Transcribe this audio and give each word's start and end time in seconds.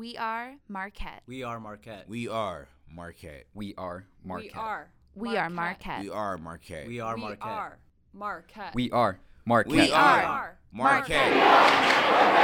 We 0.00 0.16
are 0.16 0.54
Marquette. 0.66 1.22
We 1.26 1.42
are 1.42 1.60
Marquette. 1.60 2.08
We 2.08 2.26
are 2.26 2.68
Marquette. 2.90 3.44
We 3.52 3.74
are 3.76 4.06
Marquette. 4.24 4.46
We 4.46 4.58
are. 4.58 4.88
We 5.14 5.36
are 5.36 5.50
Marquette. 5.50 6.00
We 6.00 6.08
are 6.08 6.38
Marquette. 6.38 6.86
We 6.88 7.00
are 7.00 7.14
We 7.16 7.20
Marquette. 7.20 7.42
are 7.42 7.78
Marquette. 8.14 8.74
We 8.74 8.90
are 8.92 9.18
Marquette. 9.44 9.70
We 9.72 9.80
We 9.82 9.92
are 9.92 10.22
are 10.22 10.58
Marquette. 10.72 12.40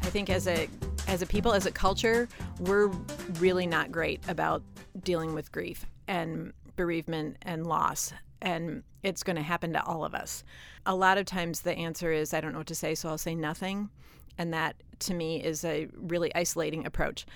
I 0.00 0.10
think 0.10 0.30
as 0.30 0.46
a 0.46 0.68
as 1.08 1.22
a 1.22 1.26
people, 1.26 1.52
as 1.52 1.64
a 1.64 1.70
culture, 1.72 2.28
we're 2.60 2.88
really 3.40 3.66
not 3.66 3.90
great 3.90 4.20
about 4.28 4.62
dealing 5.02 5.34
with 5.34 5.50
grief 5.50 5.86
and 6.06 6.52
bereavement 6.76 7.38
and 7.42 7.66
loss. 7.66 8.12
And 8.42 8.82
it's 9.02 9.22
going 9.22 9.36
to 9.36 9.42
happen 9.42 9.72
to 9.72 9.82
all 9.84 10.04
of 10.04 10.14
us. 10.14 10.44
A 10.84 10.94
lot 10.94 11.16
of 11.16 11.24
times 11.24 11.62
the 11.62 11.72
answer 11.72 12.12
is, 12.12 12.34
I 12.34 12.40
don't 12.40 12.52
know 12.52 12.58
what 12.58 12.66
to 12.68 12.74
say, 12.74 12.94
so 12.94 13.08
I'll 13.08 13.18
say 13.18 13.34
nothing. 13.34 13.88
And 14.36 14.52
that 14.52 14.76
to 15.00 15.14
me 15.14 15.42
is 15.42 15.64
a 15.64 15.88
really 15.96 16.32
isolating 16.34 16.86
approach. 16.86 17.26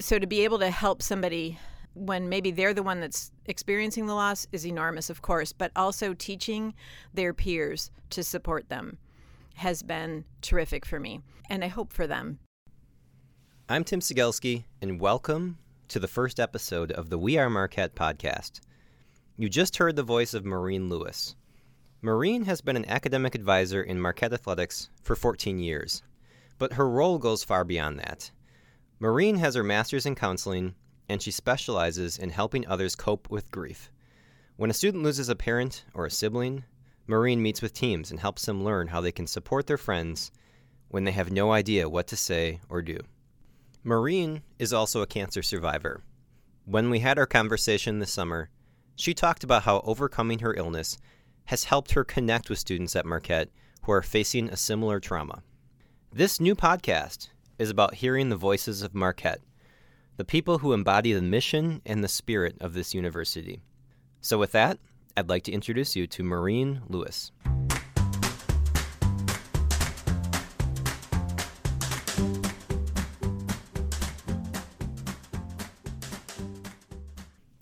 So 0.00 0.18
to 0.18 0.26
be 0.26 0.42
able 0.42 0.58
to 0.58 0.70
help 0.70 1.00
somebody 1.00 1.56
when 1.94 2.28
maybe 2.28 2.50
they're 2.50 2.74
the 2.74 2.82
one 2.82 3.00
that's 3.00 3.30
experiencing 3.46 4.06
the 4.06 4.14
loss 4.14 4.46
is 4.52 4.66
enormous, 4.66 5.08
of 5.08 5.22
course, 5.22 5.52
but 5.52 5.70
also 5.76 6.14
teaching 6.14 6.74
their 7.14 7.32
peers 7.32 7.90
to 8.10 8.24
support 8.24 8.68
them 8.68 8.98
has 9.54 9.82
been 9.82 10.24
terrific 10.42 10.84
for 10.84 10.98
me. 10.98 11.20
And 11.48 11.62
I 11.64 11.68
hope 11.68 11.92
for 11.92 12.06
them 12.06 12.38
I'm 13.70 13.84
Tim 13.84 14.00
Cigelske, 14.00 14.64
and 14.82 15.00
welcome 15.00 15.56
to 15.86 16.00
the 16.00 16.08
first 16.08 16.40
episode 16.40 16.90
of 16.90 17.08
the 17.08 17.16
We 17.16 17.38
Are 17.38 17.48
Marquette 17.48 17.94
podcast. 17.94 18.62
You 19.36 19.48
just 19.48 19.76
heard 19.76 19.94
the 19.94 20.02
voice 20.02 20.34
of 20.34 20.44
Maureen 20.44 20.88
Lewis. 20.88 21.36
Maureen 22.02 22.46
has 22.46 22.60
been 22.60 22.74
an 22.74 22.90
academic 22.90 23.36
advisor 23.36 23.80
in 23.80 24.00
Marquette 24.00 24.32
Athletics 24.32 24.90
for 25.04 25.14
14 25.14 25.60
years, 25.60 26.02
but 26.58 26.72
her 26.72 26.90
role 26.90 27.18
goes 27.18 27.44
far 27.44 27.62
beyond 27.62 28.00
that. 28.00 28.32
Maureen 28.98 29.36
has 29.36 29.54
her 29.54 29.62
master's 29.62 30.04
in 30.04 30.16
counseling, 30.16 30.74
and 31.08 31.22
she 31.22 31.30
specializes 31.30 32.18
in 32.18 32.30
helping 32.30 32.66
others 32.66 32.96
cope 32.96 33.30
with 33.30 33.52
grief. 33.52 33.92
When 34.56 34.70
a 34.70 34.74
student 34.74 35.04
loses 35.04 35.28
a 35.28 35.36
parent 35.36 35.84
or 35.94 36.06
a 36.06 36.10
sibling, 36.10 36.64
Maureen 37.06 37.40
meets 37.40 37.62
with 37.62 37.72
teams 37.72 38.10
and 38.10 38.18
helps 38.18 38.46
them 38.46 38.64
learn 38.64 38.88
how 38.88 39.00
they 39.00 39.12
can 39.12 39.28
support 39.28 39.68
their 39.68 39.78
friends 39.78 40.32
when 40.88 41.04
they 41.04 41.12
have 41.12 41.30
no 41.30 41.52
idea 41.52 41.88
what 41.88 42.08
to 42.08 42.16
say 42.16 42.58
or 42.68 42.82
do. 42.82 42.98
Maureen 43.82 44.42
is 44.58 44.74
also 44.74 45.00
a 45.00 45.06
cancer 45.06 45.42
survivor. 45.42 46.02
When 46.66 46.90
we 46.90 46.98
had 46.98 47.18
our 47.18 47.26
conversation 47.26 47.98
this 47.98 48.12
summer, 48.12 48.50
she 48.94 49.14
talked 49.14 49.42
about 49.42 49.62
how 49.62 49.80
overcoming 49.86 50.40
her 50.40 50.54
illness 50.54 50.98
has 51.46 51.64
helped 51.64 51.92
her 51.92 52.04
connect 52.04 52.50
with 52.50 52.58
students 52.58 52.94
at 52.94 53.06
Marquette 53.06 53.48
who 53.84 53.92
are 53.92 54.02
facing 54.02 54.50
a 54.50 54.56
similar 54.56 55.00
trauma. 55.00 55.42
This 56.12 56.40
new 56.40 56.54
podcast 56.54 57.30
is 57.58 57.70
about 57.70 57.94
hearing 57.94 58.28
the 58.28 58.36
voices 58.36 58.82
of 58.82 58.94
Marquette, 58.94 59.40
the 60.18 60.26
people 60.26 60.58
who 60.58 60.74
embody 60.74 61.14
the 61.14 61.22
mission 61.22 61.80
and 61.86 62.04
the 62.04 62.08
spirit 62.08 62.56
of 62.60 62.74
this 62.74 62.92
university. 62.92 63.62
So, 64.20 64.36
with 64.36 64.52
that, 64.52 64.78
I'd 65.16 65.30
like 65.30 65.44
to 65.44 65.52
introduce 65.52 65.96
you 65.96 66.06
to 66.08 66.22
Maureen 66.22 66.82
Lewis. 66.86 67.32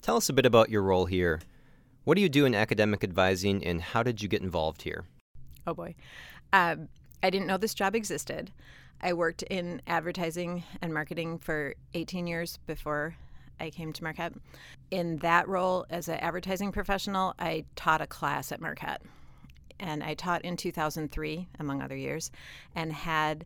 Tell 0.09 0.17
us 0.17 0.31
a 0.31 0.33
bit 0.33 0.47
about 0.47 0.71
your 0.71 0.81
role 0.81 1.05
here. 1.05 1.39
What 2.05 2.15
do 2.15 2.23
you 2.23 2.31
do 2.31 2.47
in 2.47 2.55
academic 2.55 3.05
advising, 3.05 3.63
and 3.63 3.83
how 3.83 4.03
did 4.03 4.23
you 4.23 4.29
get 4.31 4.41
involved 4.41 4.81
here? 4.81 5.05
Oh 5.67 5.75
boy. 5.75 5.97
Um, 6.51 6.89
I 7.23 7.29
didn't 7.29 7.47
know 7.47 7.59
this 7.59 7.75
job 7.75 7.95
existed. 7.95 8.51
I 9.03 9.13
worked 9.13 9.43
in 9.43 9.83
advertising 9.87 10.65
and 10.81 10.95
marketing 10.95 11.41
for 11.41 11.75
18 11.93 12.27
years 12.27 12.59
before 12.67 13.17
I 13.61 13.69
came 13.69 13.93
to 13.93 14.03
Marquette. 14.03 14.33
In 14.91 15.19
that 15.19 15.47
role 15.47 15.85
as 15.91 16.09
an 16.09 16.21
advertising 16.21 16.73
professional, 16.73 17.35
I 17.39 17.67
taught 17.77 18.01
a 18.01 18.07
class 18.07 18.51
at 18.51 18.63
Marquette. 18.63 19.03
And 19.79 20.03
I 20.03 20.15
taught 20.15 20.43
in 20.43 20.57
2003, 20.57 21.49
among 21.59 21.83
other 21.83 21.97
years, 21.97 22.31
and 22.75 22.95
had 22.95 23.45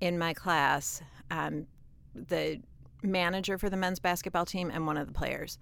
in 0.00 0.16
my 0.16 0.32
class 0.32 1.02
um, 1.32 1.66
the 2.14 2.60
manager 3.02 3.58
for 3.58 3.70
the 3.70 3.76
men's 3.76 3.98
basketball 3.98 4.44
team 4.44 4.70
and 4.72 4.86
one 4.86 4.96
of 4.96 5.06
the 5.06 5.12
players. 5.12 5.58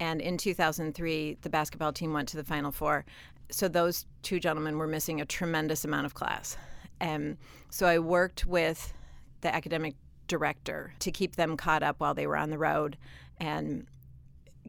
And 0.00 0.20
in 0.20 0.36
2003, 0.36 1.38
the 1.42 1.50
basketball 1.50 1.92
team 1.92 2.12
went 2.12 2.28
to 2.30 2.36
the 2.36 2.44
Final 2.44 2.72
Four. 2.72 3.04
So 3.50 3.68
those 3.68 4.06
two 4.22 4.40
gentlemen 4.40 4.78
were 4.78 4.86
missing 4.86 5.20
a 5.20 5.24
tremendous 5.24 5.84
amount 5.84 6.06
of 6.06 6.14
class. 6.14 6.56
Um, 7.00 7.36
so 7.70 7.86
I 7.86 7.98
worked 7.98 8.46
with 8.46 8.92
the 9.40 9.54
academic 9.54 9.94
director 10.26 10.94
to 11.00 11.10
keep 11.10 11.36
them 11.36 11.56
caught 11.56 11.82
up 11.82 11.96
while 12.00 12.14
they 12.14 12.26
were 12.26 12.36
on 12.36 12.50
the 12.50 12.58
road 12.58 12.96
and 13.38 13.86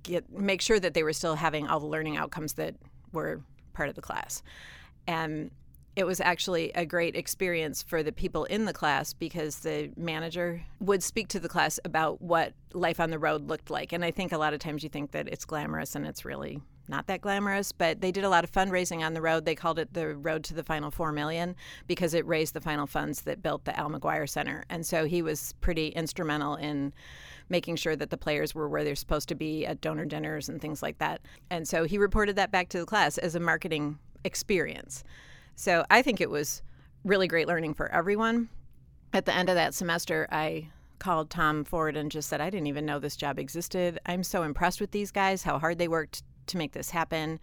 get 0.04 0.30
make 0.32 0.62
sure 0.62 0.80
that 0.80 0.94
they 0.94 1.04
were 1.04 1.14
still 1.14 1.36
having 1.36 1.68
all 1.68 1.80
the 1.80 1.86
learning 1.86 2.18
outcomes 2.18 2.54
that 2.54 2.76
were 3.12 3.42
part 3.74 3.90
of 3.90 3.96
the 3.96 4.02
class. 4.02 4.44
And 5.08 5.52
it 5.96 6.06
was 6.06 6.20
actually 6.20 6.72
a 6.72 6.86
great 6.86 7.16
experience 7.16 7.82
for 7.82 8.04
the 8.04 8.12
people 8.12 8.44
in 8.46 8.66
the 8.66 8.74
class 8.74 9.14
because 9.14 9.60
the 9.60 9.92
manager 9.96 10.62
would 10.80 11.02
speak 11.02 11.30
to 11.30 11.40
the 11.40 11.48
class 11.48 11.80
about 11.86 12.22
what 12.22 12.54
life 12.74 13.00
on 13.00 13.12
the 13.12 13.20
road 13.20 13.48
looked 13.48 13.70
like. 13.70 13.94
And 13.94 14.04
I 14.04 14.12
think 14.12 14.32
a 14.32 14.38
lot 14.38 14.54
of 14.54 14.60
times 14.60 14.84
you 14.84 14.90
think 14.90 15.12
that 15.12 15.28
it's 15.30 15.46
glamorous 15.46 15.96
and 15.96 16.06
it's 16.06 16.26
really 16.26 16.62
not 16.88 17.08
that 17.08 17.22
glamorous, 17.22 17.72
but 17.72 18.02
they 18.02 18.12
did 18.12 18.24
a 18.24 18.30
lot 18.30 18.44
of 18.44 18.52
fundraising 18.52 19.04
on 19.04 19.14
the 19.14 19.22
road. 19.22 19.46
They 19.46 19.56
called 19.56 19.80
it 19.80 19.94
the 19.94 20.16
Road 20.16 20.44
to 20.46 20.54
the 20.54 20.64
Final 20.64 20.92
Four 20.92 21.12
Million 21.12 21.56
because 21.88 22.14
it 22.14 22.26
raised 22.28 22.54
the 22.54 22.62
final 22.62 22.86
funds 22.86 23.22
that 23.22 23.42
built 23.42 23.66
the 23.66 23.78
Al 23.80 23.90
McGuire 23.90 24.30
Center. 24.30 24.66
And 24.70 24.86
so 24.86 25.06
he 25.06 25.22
was 25.22 25.54
pretty 25.62 25.88
instrumental 25.88 26.56
in 26.56 26.94
making 27.50 27.78
sure 27.78 27.96
that 27.96 28.10
the 28.10 28.18
players 28.18 28.54
were 28.54 28.68
where 28.68 28.84
they're 28.84 28.96
supposed 28.96 29.30
to 29.30 29.36
be 29.36 29.66
at 29.66 29.82
donor 29.82 30.06
dinners 30.06 30.50
and 30.50 30.62
things 30.62 30.84
like 30.84 30.98
that. 31.00 31.22
And 31.50 31.68
so 31.68 31.86
he 31.86 31.98
reported 31.98 32.36
that 32.36 32.52
back 32.52 32.70
to 32.70 32.80
the 32.80 32.86
class 32.86 33.18
as 33.18 33.34
a 33.36 33.40
marketing 33.40 33.98
experience. 34.24 35.04
So 35.56 35.86
I 35.90 36.02
think 36.02 36.22
it 36.22 36.30
was 36.30 36.62
really 37.04 37.28
great 37.28 37.48
learning 37.48 37.74
for 37.74 37.92
everyone. 37.92 38.50
At 39.14 39.26
the 39.26 39.34
end 39.34 39.50
of 39.50 39.56
that 39.56 39.74
semester, 39.74 40.28
I 40.32 40.70
called 41.00 41.30
Tom 41.30 41.64
Ford 41.64 41.96
and 41.96 42.12
just 42.12 42.30
said, 42.30 42.42
I 42.42 42.50
didn't 42.50 42.68
even 42.68 42.86
know 42.86 43.00
this 43.00 43.16
job 43.16 43.40
existed. 43.40 44.00
I'm 44.06 44.24
so 44.24 44.44
impressed 44.44 44.82
with 44.82 44.92
these 44.92 45.12
guys, 45.12 45.44
how 45.44 45.60
hard 45.60 45.78
they 45.78 45.88
worked 45.88 46.24
to 46.48 46.58
make 46.58 46.74
this 46.74 46.90
happen, 46.90 47.40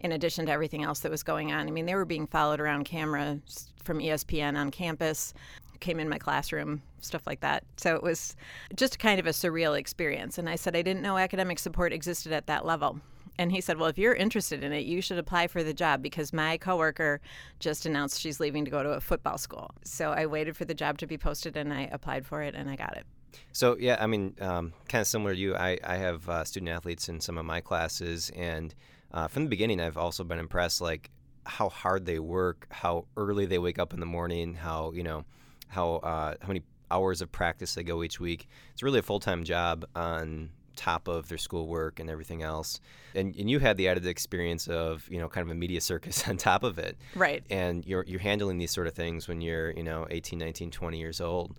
in 0.00 0.12
addition 0.12 0.46
to 0.46 0.52
everything 0.52 0.82
else 0.82 1.00
that 1.00 1.10
was 1.10 1.22
going 1.22 1.52
on. 1.52 1.66
I 1.66 1.70
mean, 1.70 1.86
they 1.86 1.94
were 1.94 2.04
being 2.04 2.26
followed 2.26 2.60
around 2.60 2.84
camera 2.84 3.40
from 3.82 3.98
ESPN 3.98 4.56
on 4.56 4.70
campus, 4.70 5.34
came 5.80 6.00
in 6.00 6.08
my 6.08 6.18
classroom, 6.18 6.82
stuff 7.00 7.26
like 7.26 7.40
that. 7.40 7.64
So 7.76 7.94
it 7.94 8.02
was 8.02 8.36
just 8.74 8.98
kind 8.98 9.18
of 9.18 9.26
a 9.26 9.30
surreal 9.30 9.78
experience. 9.78 10.38
And 10.38 10.48
I 10.48 10.56
said, 10.56 10.76
I 10.76 10.82
didn't 10.82 11.02
know 11.02 11.18
academic 11.18 11.58
support 11.58 11.92
existed 11.92 12.32
at 12.32 12.46
that 12.46 12.64
level. 12.64 13.00
And 13.38 13.50
he 13.50 13.60
said, 13.60 13.78
Well, 13.78 13.88
if 13.88 13.98
you're 13.98 14.14
interested 14.14 14.62
in 14.62 14.72
it, 14.72 14.84
you 14.84 15.00
should 15.00 15.18
apply 15.18 15.48
for 15.48 15.62
the 15.62 15.74
job 15.74 16.02
because 16.02 16.32
my 16.32 16.56
coworker 16.56 17.20
just 17.58 17.86
announced 17.86 18.20
she's 18.20 18.40
leaving 18.40 18.64
to 18.64 18.70
go 18.70 18.82
to 18.82 18.90
a 18.90 19.00
football 19.00 19.38
school. 19.38 19.70
So 19.84 20.12
I 20.12 20.26
waited 20.26 20.56
for 20.56 20.64
the 20.64 20.74
job 20.74 20.98
to 20.98 21.06
be 21.06 21.18
posted 21.18 21.56
and 21.56 21.72
I 21.72 21.88
applied 21.92 22.26
for 22.26 22.42
it 22.42 22.54
and 22.54 22.70
I 22.70 22.76
got 22.76 22.96
it. 22.96 23.06
So 23.52 23.76
yeah, 23.78 23.96
I 24.00 24.06
mean, 24.06 24.36
um, 24.40 24.72
kind 24.88 25.00
of 25.00 25.06
similar 25.06 25.34
to 25.34 25.40
you. 25.40 25.56
I, 25.56 25.78
I 25.84 25.96
have 25.96 26.28
uh, 26.28 26.44
student 26.44 26.70
athletes 26.70 27.08
in 27.08 27.20
some 27.20 27.38
of 27.38 27.44
my 27.44 27.60
classes, 27.60 28.30
and 28.36 28.74
uh, 29.12 29.28
from 29.28 29.44
the 29.44 29.48
beginning, 29.48 29.80
I've 29.80 29.96
also 29.96 30.24
been 30.24 30.38
impressed, 30.38 30.80
like 30.80 31.10
how 31.44 31.68
hard 31.68 32.06
they 32.06 32.18
work, 32.18 32.66
how 32.70 33.06
early 33.16 33.46
they 33.46 33.58
wake 33.58 33.78
up 33.78 33.92
in 33.92 34.00
the 34.00 34.06
morning, 34.06 34.54
how 34.54 34.92
you 34.92 35.02
know, 35.02 35.24
how 35.68 35.96
uh, 35.96 36.34
how 36.40 36.48
many 36.48 36.62
hours 36.90 37.22
of 37.22 37.32
practice 37.32 37.74
they 37.74 37.82
go 37.82 38.02
each 38.02 38.20
week. 38.20 38.48
It's 38.72 38.82
really 38.82 39.00
a 39.00 39.02
full 39.02 39.20
time 39.20 39.44
job 39.44 39.84
on 39.94 40.50
top 40.76 41.08
of 41.08 41.28
their 41.28 41.38
schoolwork 41.38 42.00
and 42.00 42.10
everything 42.10 42.42
else. 42.42 42.80
And 43.14 43.34
and 43.36 43.48
you 43.48 43.58
had 43.58 43.76
the 43.76 43.88
added 43.88 44.06
experience 44.06 44.68
of 44.68 45.08
you 45.10 45.18
know 45.18 45.28
kind 45.28 45.46
of 45.46 45.50
a 45.50 45.54
media 45.54 45.80
circus 45.92 46.28
on 46.28 46.36
top 46.36 46.64
of 46.64 46.78
it. 46.78 46.96
Right. 47.14 47.44
And 47.50 47.84
you're 47.86 48.04
you're 48.04 48.20
handling 48.20 48.58
these 48.58 48.70
sort 48.70 48.86
of 48.86 48.94
things 48.94 49.28
when 49.28 49.40
you're 49.40 49.70
you 49.70 49.82
know 49.82 50.06
18, 50.10 50.38
19, 50.38 50.70
20 50.70 50.98
years 50.98 51.20
old. 51.20 51.54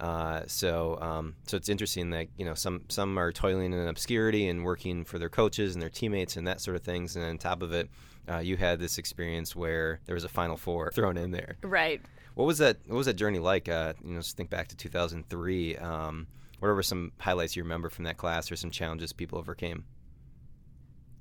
Uh, 0.00 0.42
so, 0.46 0.98
um, 1.00 1.34
so 1.46 1.56
it's 1.56 1.68
interesting 1.68 2.10
that 2.10 2.26
you 2.36 2.44
know 2.44 2.54
some 2.54 2.82
some 2.88 3.18
are 3.18 3.30
toiling 3.30 3.72
in 3.72 3.86
obscurity 3.86 4.48
and 4.48 4.64
working 4.64 5.04
for 5.04 5.18
their 5.18 5.28
coaches 5.28 5.74
and 5.74 5.82
their 5.82 5.90
teammates 5.90 6.36
and 6.36 6.46
that 6.46 6.60
sort 6.60 6.76
of 6.76 6.82
things. 6.82 7.14
And 7.14 7.24
on 7.24 7.38
top 7.38 7.62
of 7.62 7.72
it, 7.72 7.88
uh, 8.28 8.38
you 8.38 8.56
had 8.56 8.80
this 8.80 8.98
experience 8.98 9.54
where 9.54 10.00
there 10.06 10.14
was 10.14 10.24
a 10.24 10.28
Final 10.28 10.56
Four 10.56 10.90
thrown 10.94 11.16
in 11.16 11.30
there. 11.30 11.56
Right. 11.62 12.00
What 12.34 12.46
was 12.46 12.58
that? 12.58 12.78
What 12.86 12.96
was 12.96 13.06
that 13.06 13.14
journey 13.14 13.38
like? 13.38 13.68
Uh, 13.68 13.92
you 14.02 14.14
know, 14.14 14.20
just 14.20 14.36
think 14.36 14.50
back 14.50 14.68
to 14.68 14.76
2003. 14.76 15.76
Um, 15.76 16.26
what 16.62 16.72
were 16.76 16.82
some 16.82 17.10
highlights 17.18 17.56
you 17.56 17.64
remember 17.64 17.88
from 17.88 18.04
that 18.04 18.16
class, 18.16 18.50
or 18.52 18.54
some 18.54 18.70
challenges 18.70 19.12
people 19.12 19.36
overcame? 19.36 19.84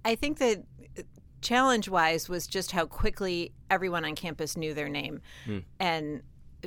I 0.06 0.14
think 0.14 0.38
that 0.38 0.64
uh, 0.98 1.02
challenge 1.42 1.90
wise 1.90 2.30
was 2.30 2.46
just 2.46 2.72
how 2.72 2.86
quickly 2.86 3.52
everyone 3.72 4.06
on 4.06 4.14
campus 4.14 4.56
knew 4.56 4.76
their 4.76 4.88
name. 4.88 5.20
Hmm. 5.46 5.60
And 5.80 6.22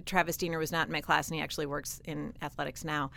Travis 0.06 0.36
Diener 0.36 0.58
was 0.58 0.72
not 0.72 0.88
in 0.88 0.92
my 0.92 1.00
class, 1.00 1.28
and 1.28 1.36
he 1.36 1.40
actually 1.40 1.66
works 1.66 2.00
in 2.04 2.34
athletics 2.42 2.84
now. 2.84 3.12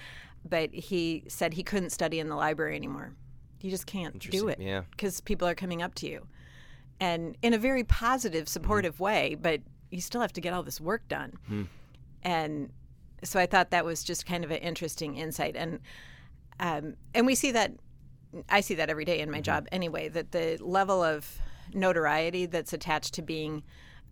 But 0.47 0.71
he 0.71 1.23
said 1.27 1.55
he 1.55 1.63
couldn't 1.63 1.89
study 1.89 2.19
in 2.19 2.29
the 2.29 2.35
library 2.35 2.75
anymore. 2.75 3.15
You 3.59 3.71
just 3.71 3.87
can't 3.87 4.19
do 4.19 4.49
it 4.49 4.59
yeah. 4.59 4.81
because 4.91 5.21
people 5.21 5.47
are 5.47 5.55
coming 5.55 5.81
up 5.81 5.95
to 5.95 6.07
you, 6.07 6.27
and 6.99 7.35
in 7.41 7.55
a 7.55 7.57
very 7.57 7.83
positive, 7.83 8.45
mm-hmm. 8.45 8.49
supportive 8.49 8.99
way. 8.99 9.35
But 9.41 9.61
you 9.89 10.01
still 10.01 10.21
have 10.21 10.33
to 10.33 10.41
get 10.41 10.53
all 10.53 10.61
this 10.61 10.79
work 10.79 11.07
done, 11.07 11.33
hmm. 11.47 11.63
and 12.21 12.69
so 13.23 13.39
I 13.39 13.45
thought 13.45 13.71
that 13.71 13.85
was 13.85 14.03
just 14.03 14.25
kind 14.25 14.43
of 14.43 14.51
an 14.51 14.57
interesting 14.57 15.15
insight. 15.15 15.55
And 15.55 15.79
um, 16.59 16.95
and 17.13 17.25
we 17.25 17.35
see 17.35 17.51
that 17.51 17.73
I 18.49 18.61
see 18.61 18.75
that 18.75 18.89
every 18.89 19.05
day 19.05 19.19
in 19.19 19.31
my 19.31 19.41
job 19.41 19.67
anyway. 19.71 20.09
That 20.09 20.31
the 20.31 20.57
level 20.61 21.03
of 21.03 21.39
notoriety 21.73 22.45
that's 22.45 22.73
attached 22.73 23.13
to 23.15 23.21
being, 23.21 23.63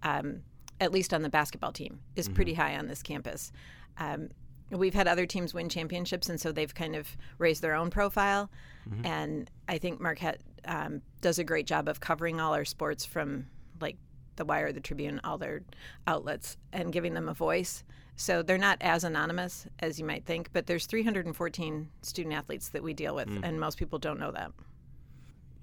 um, 0.03 0.41
at 0.79 0.91
least 0.91 1.13
on 1.13 1.21
the 1.21 1.29
basketball 1.29 1.71
team, 1.71 1.99
is 2.15 2.27
pretty 2.29 2.53
high 2.53 2.77
on 2.77 2.87
this 2.87 3.01
campus. 3.01 3.51
Um, 3.97 4.29
we've 4.71 4.93
had 4.93 5.07
other 5.07 5.25
teams 5.25 5.53
win 5.53 5.69
championships, 5.69 6.29
and 6.29 6.39
so 6.39 6.51
they've 6.51 6.73
kind 6.73 6.95
of 6.95 7.15
raised 7.37 7.61
their 7.61 7.75
own 7.75 7.89
profile. 7.89 8.49
And 9.05 9.49
I 9.67 9.77
think 9.77 9.99
Marquette 9.99 10.41
um, 10.65 11.01
does 11.21 11.39
a 11.39 11.43
great 11.43 11.65
job 11.67 11.87
of 11.87 11.99
covering 11.99 12.39
all 12.39 12.53
our 12.53 12.65
sports 12.65 13.05
from 13.05 13.47
like 13.79 13.97
the 14.35 14.45
Wire, 14.45 14.71
the 14.71 14.81
Tribune, 14.81 15.21
all 15.23 15.37
their 15.37 15.61
outlets, 16.07 16.57
and 16.73 16.91
giving 16.91 17.13
them 17.13 17.29
a 17.29 17.33
voice. 17.33 17.83
So 18.15 18.41
they're 18.41 18.57
not 18.57 18.77
as 18.81 19.03
anonymous 19.03 19.67
as 19.79 20.00
you 20.00 20.06
might 20.06 20.25
think, 20.25 20.50
but 20.53 20.67
there's 20.67 20.85
314 20.85 21.89
student 22.01 22.33
athletes 22.33 22.69
that 22.69 22.81
we 22.81 22.94
deal 22.94 23.15
with, 23.15 23.27
and 23.44 23.59
most 23.59 23.77
people 23.77 24.00
don't 24.00 24.19
know 24.19 24.31
that. 24.31 24.51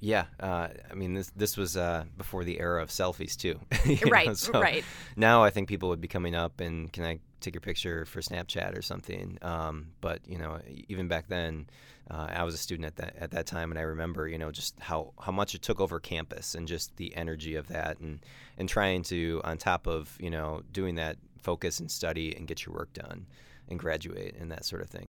Yeah, 0.00 0.24
uh, 0.40 0.66
I 0.90 0.94
mean 0.94 1.14
this 1.14 1.30
this 1.36 1.56
was 1.56 1.76
uh, 1.76 2.04
before 2.18 2.42
the 2.42 2.58
era 2.58 2.82
of 2.82 2.88
selfies 2.88 3.36
too. 3.36 3.60
you 3.84 3.94
know, 4.04 4.10
Right, 4.10 4.36
so 4.36 4.60
right. 4.60 4.84
Now 5.14 5.44
I 5.44 5.50
think 5.50 5.68
people 5.68 5.90
would 5.90 6.00
be 6.00 6.08
coming 6.08 6.34
up 6.34 6.60
and 6.60 6.92
can 6.92 7.04
I 7.04 7.20
take 7.40 7.54
your 7.54 7.60
picture 7.60 8.04
for 8.04 8.20
Snapchat 8.20 8.76
or 8.76 8.82
something? 8.82 9.38
Um, 9.42 9.92
but 10.00 10.18
you 10.26 10.38
know, 10.38 10.58
even 10.88 11.06
back 11.06 11.28
then, 11.28 11.68
uh, 12.10 12.26
I 12.30 12.42
was 12.42 12.52
a 12.52 12.58
student 12.58 12.86
at 12.86 12.96
that 12.96 13.14
at 13.16 13.30
that 13.30 13.46
time, 13.46 13.70
and 13.70 13.78
I 13.78 13.82
remember 13.82 14.26
you 14.26 14.38
know 14.38 14.50
just 14.50 14.74
how 14.80 15.12
how 15.20 15.30
much 15.30 15.54
it 15.54 15.62
took 15.62 15.80
over 15.80 16.00
campus 16.00 16.56
and 16.56 16.66
just 16.66 16.96
the 16.96 17.14
energy 17.14 17.54
of 17.54 17.68
that, 17.68 18.00
and 18.00 18.18
and 18.58 18.68
trying 18.68 19.04
to 19.04 19.40
on 19.44 19.56
top 19.56 19.86
of 19.86 20.16
you 20.18 20.30
know 20.30 20.62
doing 20.72 20.96
that 20.96 21.16
focus 21.42 21.80
and 21.80 21.90
study 21.90 22.34
and 22.36 22.46
get 22.46 22.64
your 22.64 22.74
work 22.74 22.92
done 22.92 23.26
and 23.68 23.78
graduate 23.78 24.36
and 24.38 24.50
that 24.50 24.64
sort 24.64 24.82
of 24.82 24.88
thing. 24.88 25.06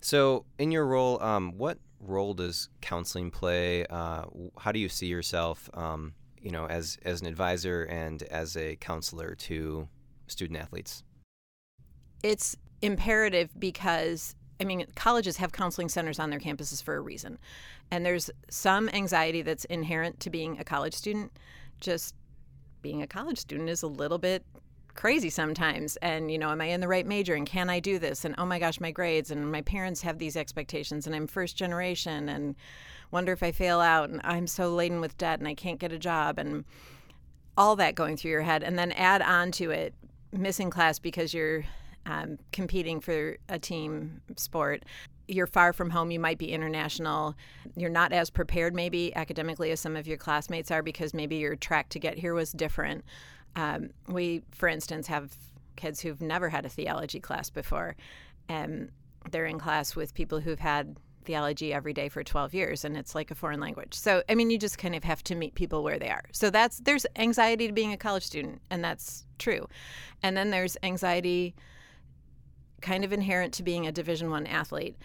So, 0.00 0.44
in 0.58 0.70
your 0.70 0.86
role, 0.86 1.22
um, 1.22 1.58
what 1.58 1.78
role 2.00 2.34
does 2.34 2.68
counseling 2.80 3.30
play? 3.30 3.86
Uh, 3.86 4.24
how 4.58 4.72
do 4.72 4.78
you 4.78 4.88
see 4.88 5.06
yourself, 5.06 5.68
um, 5.74 6.14
you 6.40 6.50
know, 6.50 6.66
as 6.66 6.98
as 7.04 7.20
an 7.20 7.26
advisor 7.26 7.84
and 7.84 8.22
as 8.24 8.56
a 8.56 8.76
counselor 8.76 9.34
to 9.34 9.88
student 10.26 10.58
athletes? 10.58 11.02
it's 12.22 12.56
imperative 12.82 13.50
because 13.58 14.34
I 14.60 14.64
mean 14.64 14.86
colleges 14.94 15.36
have 15.38 15.52
counseling 15.52 15.88
centers 15.88 16.18
on 16.18 16.30
their 16.30 16.40
campuses 16.40 16.82
for 16.82 16.96
a 16.96 17.00
reason. 17.00 17.38
And 17.90 18.04
there's 18.04 18.30
some 18.48 18.88
anxiety 18.90 19.42
that's 19.42 19.64
inherent 19.66 20.20
to 20.20 20.30
being 20.30 20.58
a 20.58 20.64
college 20.64 20.94
student. 20.94 21.32
Just 21.80 22.14
being 22.82 23.02
a 23.02 23.06
college 23.06 23.38
student 23.38 23.68
is 23.68 23.82
a 23.82 23.86
little 23.86 24.18
bit 24.18 24.44
crazy 24.94 25.30
sometimes. 25.30 25.96
And 25.96 26.30
you 26.30 26.38
know 26.38 26.50
am 26.50 26.60
i 26.60 26.66
in 26.66 26.80
the 26.80 26.88
right 26.88 27.06
major? 27.06 27.34
And 27.34 27.46
can 27.46 27.70
i 27.70 27.80
do 27.80 27.98
this? 27.98 28.24
And 28.24 28.34
oh 28.38 28.46
my 28.46 28.58
gosh 28.58 28.80
my 28.80 28.90
grades. 28.90 29.30
And 29.30 29.50
my 29.50 29.62
parents 29.62 30.02
have 30.02 30.18
these 30.18 30.36
expectations. 30.36 31.06
And 31.06 31.14
i'm 31.14 31.26
first 31.26 31.56
generation. 31.56 32.28
And 32.28 32.56
wonder 33.10 33.32
if 33.32 33.42
i 33.42 33.52
fail 33.52 33.80
out. 33.80 34.10
And 34.10 34.20
i'm 34.24 34.46
so 34.46 34.74
laden 34.74 35.00
with 35.00 35.18
debt. 35.18 35.38
And 35.38 35.48
i 35.48 35.54
can't 35.54 35.78
get 35.78 35.92
a 35.92 35.98
job. 35.98 36.38
And 36.38 36.64
all 37.56 37.76
that 37.76 37.94
going 37.94 38.16
through 38.16 38.30
your 38.30 38.42
head. 38.42 38.62
And 38.62 38.78
then 38.78 38.92
add 38.92 39.22
on 39.22 39.50
to 39.52 39.70
it 39.70 39.94
missing 40.32 40.70
class 40.70 40.98
because 40.98 41.34
you're 41.34 41.64
um, 42.06 42.38
competing 42.52 43.00
for 43.00 43.36
a 43.48 43.58
team 43.58 44.20
sport. 44.36 44.84
You're 45.28 45.46
far 45.46 45.72
from 45.72 45.90
home. 45.90 46.10
You 46.10 46.18
might 46.18 46.38
be 46.38 46.52
international. 46.52 47.36
You're 47.76 47.90
not 47.90 48.12
as 48.12 48.30
prepared 48.30 48.74
maybe 48.74 49.14
academically 49.14 49.70
as 49.70 49.80
some 49.80 49.96
of 49.96 50.06
your 50.06 50.16
classmates 50.16 50.70
are 50.70 50.82
because 50.82 51.14
maybe 51.14 51.36
your 51.36 51.54
track 51.54 51.88
to 51.90 51.98
get 51.98 52.18
here 52.18 52.34
was 52.34 52.52
different 52.52 53.04
um, 53.56 53.90
we 54.08 54.42
for 54.52 54.68
instance 54.68 55.06
have 55.06 55.34
kids 55.76 56.00
who've 56.00 56.20
never 56.20 56.48
had 56.48 56.66
a 56.66 56.68
theology 56.68 57.20
class 57.20 57.50
before 57.50 57.96
and 58.48 58.90
they're 59.30 59.46
in 59.46 59.58
class 59.58 59.96
with 59.96 60.14
people 60.14 60.40
who've 60.40 60.58
had 60.58 60.96
theology 61.24 61.72
every 61.72 61.92
day 61.92 62.08
for 62.08 62.24
12 62.24 62.54
years 62.54 62.84
and 62.84 62.96
it's 62.96 63.14
like 63.14 63.30
a 63.30 63.34
foreign 63.34 63.60
language. 63.60 63.94
So 63.94 64.22
i 64.28 64.34
mean 64.34 64.50
you 64.50 64.58
just 64.58 64.78
kind 64.78 64.94
of 64.94 65.04
have 65.04 65.22
to 65.24 65.34
meet 65.34 65.54
people 65.54 65.82
where 65.82 65.98
they 65.98 66.08
are. 66.08 66.24
So 66.32 66.50
that's 66.50 66.78
there's 66.78 67.06
anxiety 67.16 67.66
to 67.66 67.72
being 67.72 67.92
a 67.92 67.96
college 67.96 68.24
student 68.24 68.60
and 68.70 68.82
that's 68.82 69.26
true. 69.38 69.68
And 70.22 70.36
then 70.36 70.50
there's 70.50 70.76
anxiety 70.82 71.54
kind 72.80 73.04
of 73.04 73.12
inherent 73.12 73.52
to 73.54 73.62
being 73.62 73.86
a 73.86 73.92
division 73.92 74.30
one 74.30 74.46
athlete. 74.46 74.96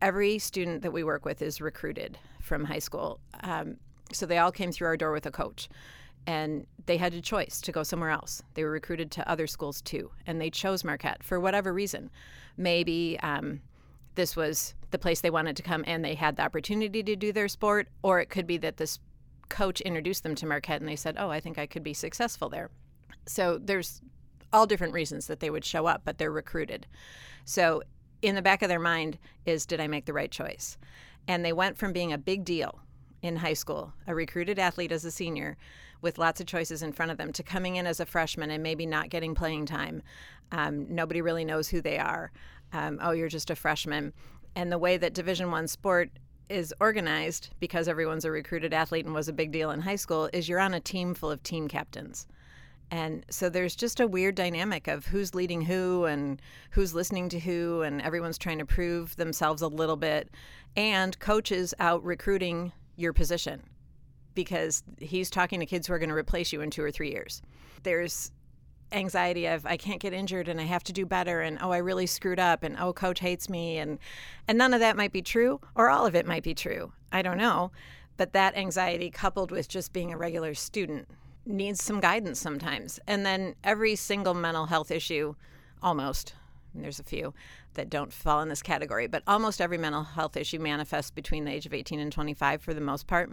Every 0.00 0.38
student 0.38 0.82
that 0.82 0.92
we 0.92 1.04
work 1.04 1.24
with 1.24 1.42
is 1.42 1.60
recruited 1.60 2.18
from 2.40 2.64
high 2.64 2.78
school. 2.78 3.20
Um, 3.42 3.76
so 4.12 4.26
they 4.26 4.38
all 4.38 4.50
came 4.50 4.72
through 4.72 4.88
our 4.88 4.96
door 4.96 5.12
with 5.12 5.26
a 5.26 5.30
coach 5.30 5.68
and 6.26 6.66
they 6.86 6.96
had 6.96 7.14
a 7.14 7.20
choice 7.20 7.60
to 7.60 7.72
go 7.72 7.82
somewhere 7.82 8.10
else. 8.10 8.42
They 8.54 8.64
were 8.64 8.70
recruited 8.70 9.10
to 9.12 9.28
other 9.28 9.46
schools 9.46 9.80
too, 9.80 10.10
and 10.26 10.40
they 10.40 10.50
chose 10.50 10.84
Marquette 10.84 11.22
for 11.22 11.40
whatever 11.40 11.72
reason. 11.72 12.10
Maybe 12.56 13.18
um, 13.22 13.60
this 14.14 14.36
was 14.36 14.74
the 14.90 14.98
place 14.98 15.20
they 15.20 15.30
wanted 15.30 15.56
to 15.56 15.62
come 15.62 15.84
and 15.86 16.04
they 16.04 16.14
had 16.14 16.36
the 16.36 16.42
opportunity 16.42 17.02
to 17.02 17.16
do 17.16 17.32
their 17.32 17.48
sport, 17.48 17.88
or 18.02 18.20
it 18.20 18.28
could 18.28 18.46
be 18.46 18.58
that 18.58 18.76
this 18.76 18.98
coach 19.48 19.80
introduced 19.80 20.22
them 20.22 20.34
to 20.36 20.46
Marquette 20.46 20.80
and 20.80 20.88
they 20.88 20.96
said, 20.96 21.16
Oh, 21.18 21.30
I 21.30 21.40
think 21.40 21.58
I 21.58 21.66
could 21.66 21.82
be 21.82 21.94
successful 21.94 22.48
there. 22.48 22.70
So 23.26 23.58
there's 23.58 24.00
all 24.52 24.66
different 24.66 24.94
reasons 24.94 25.26
that 25.26 25.40
they 25.40 25.50
would 25.50 25.64
show 25.64 25.86
up, 25.86 26.02
but 26.04 26.18
they're 26.18 26.30
recruited. 26.30 26.86
So 27.44 27.82
in 28.22 28.34
the 28.34 28.42
back 28.42 28.62
of 28.62 28.68
their 28.68 28.80
mind 28.80 29.18
is, 29.46 29.66
Did 29.66 29.80
I 29.80 29.86
make 29.86 30.06
the 30.06 30.12
right 30.12 30.30
choice? 30.30 30.76
And 31.28 31.44
they 31.44 31.52
went 31.52 31.78
from 31.78 31.92
being 31.92 32.12
a 32.12 32.18
big 32.18 32.44
deal 32.44 32.80
in 33.22 33.36
high 33.36 33.54
school, 33.54 33.92
a 34.06 34.14
recruited 34.14 34.58
athlete 34.58 34.92
as 34.92 35.04
a 35.04 35.10
senior 35.10 35.56
with 36.02 36.18
lots 36.18 36.40
of 36.40 36.46
choices 36.46 36.82
in 36.82 36.92
front 36.92 37.12
of 37.12 37.18
them, 37.18 37.32
to 37.32 37.42
coming 37.42 37.76
in 37.76 37.86
as 37.86 38.00
a 38.00 38.06
freshman 38.06 38.50
and 38.50 38.62
maybe 38.62 38.86
not 38.86 39.10
getting 39.10 39.34
playing 39.34 39.66
time. 39.66 40.02
Um, 40.52 40.86
nobody 40.92 41.20
really 41.20 41.44
knows 41.44 41.68
who 41.68 41.80
they 41.80 41.98
are. 41.98 42.32
Um, 42.72 42.98
oh, 43.02 43.12
you're 43.12 43.28
just 43.28 43.50
a 43.50 43.56
freshman. 43.56 44.12
And 44.56 44.70
the 44.70 44.78
way 44.78 44.96
that 44.96 45.14
Division 45.14 45.50
One 45.50 45.68
sport 45.68 46.10
is 46.48 46.74
organized, 46.80 47.50
because 47.60 47.86
everyone's 47.86 48.24
a 48.24 48.30
recruited 48.30 48.74
athlete 48.74 49.04
and 49.04 49.14
was 49.14 49.28
a 49.28 49.32
big 49.32 49.52
deal 49.52 49.70
in 49.70 49.80
high 49.80 49.96
school, 49.96 50.28
is 50.32 50.48
you're 50.48 50.58
on 50.58 50.74
a 50.74 50.80
team 50.80 51.14
full 51.14 51.30
of 51.30 51.42
team 51.42 51.68
captains. 51.68 52.26
And 52.90 53.24
so 53.30 53.48
there's 53.48 53.76
just 53.76 54.00
a 54.00 54.08
weird 54.08 54.34
dynamic 54.34 54.88
of 54.88 55.06
who's 55.06 55.32
leading 55.32 55.62
who 55.62 56.06
and 56.06 56.42
who's 56.70 56.92
listening 56.92 57.28
to 57.28 57.38
who, 57.38 57.82
and 57.82 58.02
everyone's 58.02 58.38
trying 58.38 58.58
to 58.58 58.66
prove 58.66 59.14
themselves 59.14 59.62
a 59.62 59.68
little 59.68 59.96
bit. 59.96 60.28
And 60.76 61.16
coaches 61.20 61.72
out 61.78 62.02
recruiting 62.02 62.72
your 62.96 63.12
position 63.12 63.62
because 64.34 64.82
he's 64.98 65.30
talking 65.30 65.60
to 65.60 65.66
kids 65.66 65.86
who 65.86 65.92
are 65.92 65.98
going 65.98 66.10
to 66.10 66.14
replace 66.14 66.52
you 66.52 66.60
in 66.60 66.70
two 66.70 66.82
or 66.82 66.90
three 66.90 67.10
years. 67.10 67.42
There's 67.82 68.32
anxiety 68.92 69.46
of 69.46 69.64
I 69.66 69.76
can't 69.76 70.00
get 70.00 70.12
injured 70.12 70.48
and 70.48 70.60
I 70.60 70.64
have 70.64 70.82
to 70.84 70.92
do 70.92 71.06
better 71.06 71.42
and 71.42 71.58
oh 71.60 71.70
I 71.70 71.78
really 71.78 72.06
screwed 72.06 72.40
up 72.40 72.64
and 72.64 72.76
oh 72.78 72.92
coach 72.92 73.20
hates 73.20 73.48
me 73.48 73.78
and 73.78 73.98
and 74.48 74.58
none 74.58 74.74
of 74.74 74.80
that 74.80 74.96
might 74.96 75.12
be 75.12 75.22
true 75.22 75.60
or 75.76 75.88
all 75.88 76.06
of 76.06 76.16
it 76.16 76.26
might 76.26 76.42
be 76.42 76.54
true. 76.54 76.92
I 77.12 77.22
don't 77.22 77.38
know. 77.38 77.70
But 78.16 78.32
that 78.32 78.56
anxiety 78.56 79.10
coupled 79.10 79.50
with 79.50 79.68
just 79.68 79.92
being 79.92 80.12
a 80.12 80.16
regular 80.16 80.54
student 80.54 81.08
needs 81.46 81.82
some 81.82 82.00
guidance 82.00 82.38
sometimes. 82.38 83.00
And 83.06 83.24
then 83.24 83.54
every 83.64 83.96
single 83.96 84.34
mental 84.34 84.66
health 84.66 84.90
issue 84.90 85.34
almost 85.82 86.34
and 86.74 86.84
there's 86.84 87.00
a 87.00 87.04
few 87.04 87.34
that 87.74 87.90
don't 87.90 88.12
fall 88.12 88.40
in 88.40 88.48
this 88.48 88.62
category, 88.62 89.06
but 89.06 89.22
almost 89.26 89.60
every 89.60 89.78
mental 89.78 90.02
health 90.02 90.36
issue 90.36 90.58
manifests 90.58 91.10
between 91.10 91.44
the 91.44 91.52
age 91.52 91.66
of 91.66 91.74
18 91.74 92.00
and 92.00 92.12
25 92.12 92.62
for 92.62 92.74
the 92.74 92.80
most 92.80 93.06
part, 93.06 93.32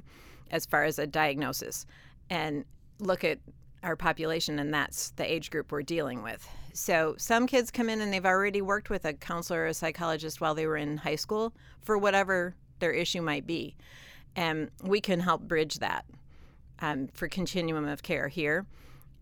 as 0.51 0.65
far 0.65 0.84
as 0.84 1.00
a 1.00 1.08
diagnosis. 1.08 1.86
And 2.29 2.65
look 3.00 3.24
at 3.24 3.39
our 3.84 3.96
population, 3.96 4.60
and 4.60 4.74
that's 4.74 5.12
the 5.12 5.32
age 5.32 5.50
group 5.50 5.72
we're 5.72 5.82
dealing 5.82 6.24
with. 6.24 6.48
So 6.74 7.15
some 7.17 7.48
kids 7.48 7.72
come 7.72 7.89
in 7.89 8.01
and 8.01 8.13
they've 8.13 8.25
already 8.25 8.62
worked 8.62 8.89
with 8.89 9.06
a 9.06 9.13
counselor 9.13 9.62
or 9.62 9.67
a 9.67 9.74
psychologist 9.74 10.41
while 10.41 10.53
they 10.53 10.67
were 10.67 10.77
in 10.77 10.98
high 10.98 11.15
school 11.15 11.53
for 11.82 11.98
whatever 11.98 12.56
their 12.79 12.91
issue 12.91 13.22
might 13.22 13.48
be. 13.48 13.75
And 14.36 14.70
we 14.84 15.01
can 15.01 15.20
help 15.20 15.41
bridge 15.41 15.79
that 15.79 16.06
um, 16.79 17.08
for 17.13 17.27
continuum 17.27 17.88
of 17.88 18.03
care 18.03 18.27
here. 18.27 18.67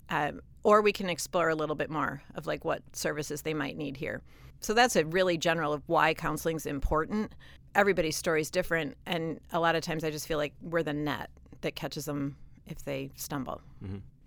Um, 0.09 0.41
or 0.63 0.81
we 0.81 0.91
can 0.91 1.09
explore 1.09 1.49
a 1.49 1.55
little 1.55 1.75
bit 1.75 1.89
more 1.89 2.23
of 2.33 2.47
like 2.47 2.65
what 2.65 2.81
services 2.93 3.43
they 3.43 3.53
might 3.53 3.77
need 3.77 3.97
here. 3.97 4.21
So 4.59 4.73
that's 4.73 4.95
a 4.95 5.05
really 5.05 5.37
general 5.37 5.73
of 5.73 5.83
why 5.87 6.13
counseling 6.13 6.57
is 6.57 6.65
important. 6.65 7.33
Everybody's 7.75 8.15
story 8.15 8.41
is 8.41 8.49
different, 8.49 8.95
and 9.05 9.39
a 9.51 9.59
lot 9.59 9.75
of 9.75 9.83
times 9.83 10.03
I 10.03 10.11
just 10.11 10.27
feel 10.27 10.37
like 10.37 10.53
we're 10.61 10.83
the 10.83 10.93
net 10.93 11.29
that 11.61 11.75
catches 11.75 12.05
them 12.05 12.37
if 12.67 12.83
they 12.83 13.11
stumble. 13.15 13.61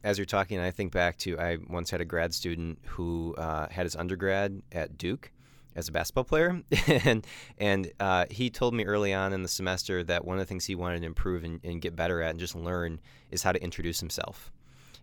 As 0.04 0.18
you're 0.18 0.26
talking, 0.26 0.60
I 0.60 0.70
think 0.70 0.92
back 0.92 1.16
to 1.18 1.38
I 1.38 1.58
once 1.68 1.90
had 1.90 2.00
a 2.00 2.04
grad 2.04 2.34
student 2.34 2.78
who 2.84 3.34
uh, 3.36 3.68
had 3.70 3.84
his 3.84 3.96
undergrad 3.96 4.62
at 4.70 4.96
Duke 4.96 5.32
as 5.74 5.88
a 5.88 5.92
basketball 5.92 6.24
player, 6.24 6.62
and 6.86 7.26
and 7.58 7.90
uh, 8.00 8.26
he 8.30 8.50
told 8.50 8.74
me 8.74 8.84
early 8.84 9.12
on 9.12 9.32
in 9.32 9.42
the 9.42 9.48
semester 9.48 10.04
that 10.04 10.24
one 10.24 10.36
of 10.36 10.40
the 10.40 10.46
things 10.46 10.66
he 10.66 10.74
wanted 10.74 11.00
to 11.00 11.06
improve 11.06 11.44
and, 11.44 11.60
and 11.64 11.80
get 11.80 11.96
better 11.96 12.22
at 12.22 12.30
and 12.30 12.40
just 12.40 12.54
learn 12.54 13.00
is 13.30 13.42
how 13.42 13.52
to 13.52 13.62
introduce 13.62 14.00
himself. 14.00 14.52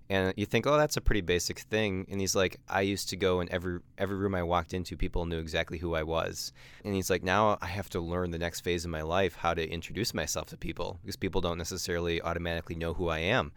And 0.09 0.33
you 0.37 0.45
think, 0.45 0.67
oh, 0.67 0.77
that's 0.77 0.97
a 0.97 1.01
pretty 1.01 1.21
basic 1.21 1.59
thing. 1.59 2.05
And 2.09 2.19
he's 2.19 2.35
like, 2.35 2.59
I 2.69 2.81
used 2.81 3.09
to 3.09 3.15
go 3.17 3.39
in 3.39 3.51
every 3.51 3.79
every 3.97 4.15
room 4.15 4.35
I 4.35 4.43
walked 4.43 4.73
into, 4.73 4.95
people 4.95 5.25
knew 5.25 5.39
exactly 5.39 5.79
who 5.79 5.95
I 5.95 6.03
was. 6.03 6.53
And 6.83 6.93
he's 6.93 7.09
like, 7.09 7.23
now 7.23 7.57
I 7.61 7.67
have 7.67 7.89
to 7.89 7.99
learn 7.99 8.31
the 8.31 8.37
next 8.37 8.61
phase 8.61 8.85
of 8.85 8.91
my 8.91 9.01
life 9.01 9.35
how 9.35 9.53
to 9.53 9.67
introduce 9.67 10.13
myself 10.13 10.47
to 10.47 10.57
people 10.57 10.99
because 11.01 11.15
people 11.15 11.41
don't 11.41 11.57
necessarily 11.57 12.21
automatically 12.21 12.75
know 12.75 12.93
who 12.93 13.09
I 13.09 13.19
am. 13.19 13.51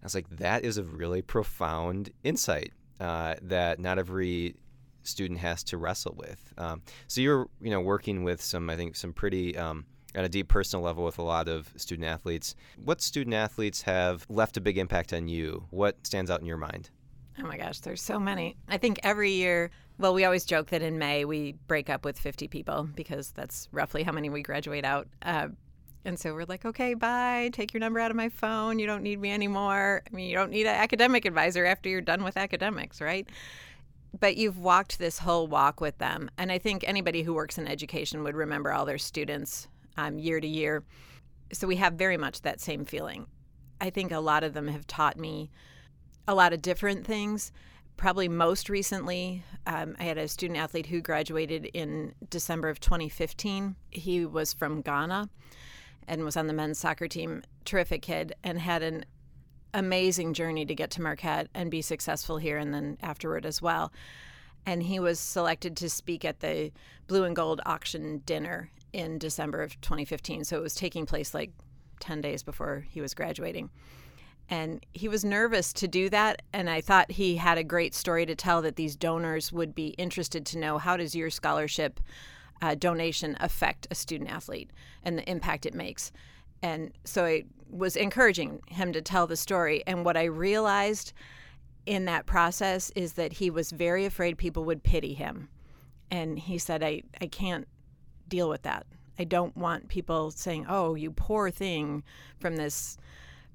I 0.00 0.06
was 0.06 0.14
like, 0.14 0.28
that 0.36 0.64
is 0.64 0.78
a 0.78 0.84
really 0.84 1.22
profound 1.22 2.10
insight 2.22 2.72
uh, 3.00 3.34
that 3.42 3.80
not 3.80 3.98
every 3.98 4.54
student 5.02 5.40
has 5.40 5.64
to 5.64 5.78
wrestle 5.78 6.14
with. 6.16 6.52
Um, 6.58 6.82
so 7.08 7.20
you're, 7.20 7.48
you 7.60 7.70
know, 7.70 7.80
working 7.80 8.22
with 8.22 8.40
some, 8.40 8.70
I 8.70 8.76
think, 8.76 8.94
some 8.94 9.12
pretty 9.12 9.56
um, 9.56 9.86
at 10.14 10.24
a 10.24 10.28
deep 10.28 10.48
personal 10.48 10.84
level 10.84 11.04
with 11.04 11.18
a 11.18 11.22
lot 11.22 11.48
of 11.48 11.72
student 11.76 12.08
athletes. 12.08 12.54
What 12.82 13.00
student 13.00 13.34
athletes 13.34 13.82
have 13.82 14.26
left 14.28 14.56
a 14.56 14.60
big 14.60 14.78
impact 14.78 15.12
on 15.12 15.28
you? 15.28 15.64
What 15.70 16.06
stands 16.06 16.30
out 16.30 16.40
in 16.40 16.46
your 16.46 16.56
mind? 16.56 16.90
Oh 17.40 17.46
my 17.46 17.56
gosh, 17.56 17.80
there's 17.80 18.02
so 18.02 18.18
many. 18.18 18.56
I 18.68 18.78
think 18.78 18.98
every 19.02 19.32
year, 19.32 19.70
well, 19.98 20.14
we 20.14 20.24
always 20.24 20.44
joke 20.44 20.70
that 20.70 20.82
in 20.82 20.98
May 20.98 21.24
we 21.24 21.52
break 21.68 21.88
up 21.88 22.04
with 22.04 22.18
50 22.18 22.48
people 22.48 22.88
because 22.96 23.30
that's 23.32 23.68
roughly 23.70 24.02
how 24.02 24.12
many 24.12 24.28
we 24.28 24.42
graduate 24.42 24.84
out. 24.84 25.06
Uh, 25.22 25.48
and 26.04 26.18
so 26.18 26.32
we're 26.32 26.46
like, 26.46 26.64
okay, 26.64 26.94
bye. 26.94 27.50
Take 27.52 27.72
your 27.72 27.80
number 27.80 28.00
out 28.00 28.10
of 28.10 28.16
my 28.16 28.28
phone. 28.28 28.78
You 28.78 28.86
don't 28.86 29.02
need 29.02 29.20
me 29.20 29.30
anymore. 29.30 30.02
I 30.10 30.16
mean, 30.16 30.28
you 30.28 30.34
don't 30.34 30.50
need 30.50 30.66
an 30.66 30.74
academic 30.74 31.24
advisor 31.26 31.64
after 31.64 31.88
you're 31.88 32.00
done 32.00 32.24
with 32.24 32.36
academics, 32.36 33.00
right? 33.00 33.28
But 34.18 34.36
you've 34.36 34.58
walked 34.58 34.98
this 34.98 35.18
whole 35.18 35.46
walk 35.46 35.80
with 35.80 35.98
them. 35.98 36.30
And 36.38 36.50
I 36.50 36.58
think 36.58 36.82
anybody 36.86 37.22
who 37.22 37.34
works 37.34 37.58
in 37.58 37.68
education 37.68 38.22
would 38.24 38.36
remember 38.36 38.72
all 38.72 38.86
their 38.86 38.98
students 38.98 39.68
um, 39.98 40.18
year 40.18 40.40
to 40.40 40.46
year. 40.46 40.84
So 41.52 41.66
we 41.66 41.76
have 41.76 41.94
very 41.94 42.16
much 42.16 42.42
that 42.42 42.60
same 42.60 42.84
feeling. 42.84 43.26
I 43.80 43.90
think 43.90 44.12
a 44.12 44.20
lot 44.20 44.44
of 44.44 44.54
them 44.54 44.68
have 44.68 44.86
taught 44.86 45.18
me 45.18 45.50
a 46.26 46.34
lot 46.34 46.52
of 46.52 46.62
different 46.62 47.04
things. 47.06 47.52
Probably 47.96 48.28
most 48.28 48.68
recently, 48.68 49.42
um, 49.66 49.96
I 49.98 50.04
had 50.04 50.18
a 50.18 50.28
student 50.28 50.58
athlete 50.58 50.86
who 50.86 51.00
graduated 51.00 51.66
in 51.66 52.14
December 52.30 52.68
of 52.68 52.80
2015. 52.80 53.74
He 53.90 54.24
was 54.24 54.52
from 54.52 54.82
Ghana 54.82 55.28
and 56.06 56.24
was 56.24 56.36
on 56.36 56.46
the 56.46 56.52
men's 56.52 56.78
soccer 56.78 57.08
team. 57.08 57.42
Terrific 57.64 58.02
kid 58.02 58.34
and 58.44 58.60
had 58.60 58.82
an 58.82 59.04
amazing 59.74 60.32
journey 60.32 60.64
to 60.64 60.74
get 60.74 60.90
to 60.92 61.02
Marquette 61.02 61.48
and 61.54 61.70
be 61.70 61.82
successful 61.82 62.38
here 62.38 62.56
and 62.56 62.72
then 62.72 62.98
afterward 63.02 63.44
as 63.44 63.60
well. 63.60 63.92
And 64.64 64.82
he 64.82 65.00
was 65.00 65.18
selected 65.18 65.76
to 65.78 65.90
speak 65.90 66.24
at 66.24 66.40
the 66.40 66.72
Blue 67.08 67.24
and 67.24 67.34
Gold 67.34 67.60
auction 67.66 68.22
dinner 68.24 68.70
in 68.92 69.18
December 69.18 69.62
of 69.62 69.80
2015. 69.80 70.44
So 70.44 70.56
it 70.56 70.62
was 70.62 70.74
taking 70.74 71.06
place 71.06 71.34
like 71.34 71.50
10 72.00 72.20
days 72.20 72.42
before 72.42 72.86
he 72.88 73.00
was 73.00 73.14
graduating. 73.14 73.70
And 74.50 74.84
he 74.94 75.08
was 75.08 75.24
nervous 75.24 75.72
to 75.74 75.88
do 75.88 76.08
that. 76.08 76.42
And 76.52 76.70
I 76.70 76.80
thought 76.80 77.12
he 77.12 77.36
had 77.36 77.58
a 77.58 77.64
great 77.64 77.94
story 77.94 78.24
to 78.26 78.34
tell 78.34 78.62
that 78.62 78.76
these 78.76 78.96
donors 78.96 79.52
would 79.52 79.74
be 79.74 79.88
interested 79.88 80.46
to 80.46 80.58
know 80.58 80.78
how 80.78 80.96
does 80.96 81.14
your 81.14 81.30
scholarship 81.30 82.00
uh, 82.62 82.74
donation 82.74 83.36
affect 83.40 83.86
a 83.90 83.94
student 83.94 84.30
athlete 84.30 84.70
and 85.02 85.18
the 85.18 85.30
impact 85.30 85.66
it 85.66 85.74
makes. 85.74 86.12
And 86.62 86.92
so 87.04 87.24
I 87.24 87.44
was 87.70 87.94
encouraging 87.94 88.60
him 88.68 88.92
to 88.94 89.02
tell 89.02 89.26
the 89.26 89.36
story. 89.36 89.82
And 89.86 90.04
what 90.04 90.16
I 90.16 90.24
realized 90.24 91.12
in 91.86 92.06
that 92.06 92.26
process 92.26 92.90
is 92.96 93.14
that 93.14 93.34
he 93.34 93.50
was 93.50 93.70
very 93.70 94.06
afraid 94.06 94.38
people 94.38 94.64
would 94.64 94.82
pity 94.82 95.14
him. 95.14 95.48
And 96.10 96.38
he 96.38 96.58
said, 96.58 96.82
I, 96.82 97.02
I 97.20 97.26
can't 97.26 97.68
deal 98.28 98.48
with 98.48 98.62
that. 98.62 98.86
I 99.18 99.24
don't 99.24 99.56
want 99.56 99.88
people 99.88 100.30
saying, 100.30 100.66
"Oh, 100.68 100.94
you 100.94 101.10
poor 101.10 101.50
thing," 101.50 102.04
from 102.38 102.56
this 102.56 102.96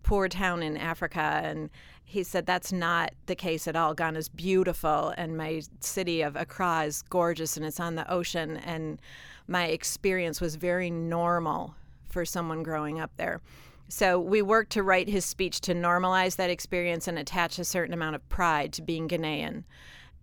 poor 0.03 0.27
town 0.27 0.61
in 0.61 0.75
Africa. 0.75 1.41
And 1.43 1.69
he 2.03 2.23
said 2.23 2.45
that's 2.45 2.73
not 2.73 3.13
the 3.25 3.35
case 3.35 3.67
at 3.67 3.75
all. 3.75 3.93
Ghana's 3.93 4.27
beautiful, 4.29 5.13
and 5.17 5.37
my 5.37 5.61
city 5.79 6.21
of 6.21 6.35
Accra 6.35 6.83
is 6.83 7.01
gorgeous, 7.03 7.55
and 7.55 7.65
it's 7.65 7.79
on 7.79 7.95
the 7.95 8.09
ocean. 8.11 8.57
And 8.57 9.01
my 9.47 9.67
experience 9.67 10.41
was 10.41 10.55
very 10.55 10.89
normal 10.89 11.75
for 12.09 12.25
someone 12.25 12.61
growing 12.61 12.99
up 12.99 13.11
there. 13.17 13.41
So 13.87 14.19
we 14.19 14.41
worked 14.41 14.71
to 14.73 14.83
write 14.83 15.07
his 15.07 15.25
speech 15.25 15.61
to 15.61 15.73
normalize 15.73 16.35
that 16.37 16.49
experience 16.49 17.07
and 17.07 17.17
attach 17.17 17.59
a 17.59 17.65
certain 17.65 17.93
amount 17.93 18.15
of 18.15 18.27
pride 18.29 18.73
to 18.73 18.81
being 18.81 19.07
Ghanaian. 19.07 19.63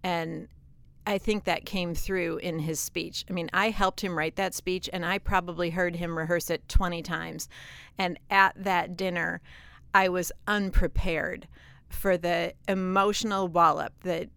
And 0.03 0.49
I 1.11 1.19
think 1.19 1.43
that 1.43 1.67
came 1.67 1.93
through 1.93 2.37
in 2.37 2.61
his 2.61 2.79
speech. 2.79 3.25
I 3.29 3.33
mean, 3.33 3.51
I 3.53 3.71
helped 3.71 4.01
him 4.01 4.17
write 4.17 4.37
that 4.37 4.55
speech, 4.55 4.89
and 4.93 5.05
I 5.05 5.19
probably 5.19 5.71
heard 5.71 5.97
him 5.97 6.17
rehearse 6.17 6.51
it 6.51 6.69
20 6.69 7.03
times. 7.03 7.49
And 7.99 8.17
at 8.31 8.55
that 8.57 8.97
dinner, 8.97 9.41
I 9.93 10.09
was 10.09 10.31
unprepared 10.47 11.49
for 11.89 12.17
the 12.17 12.55
emotional 12.69 13.49
wallop 13.49 13.93
that 14.05 14.29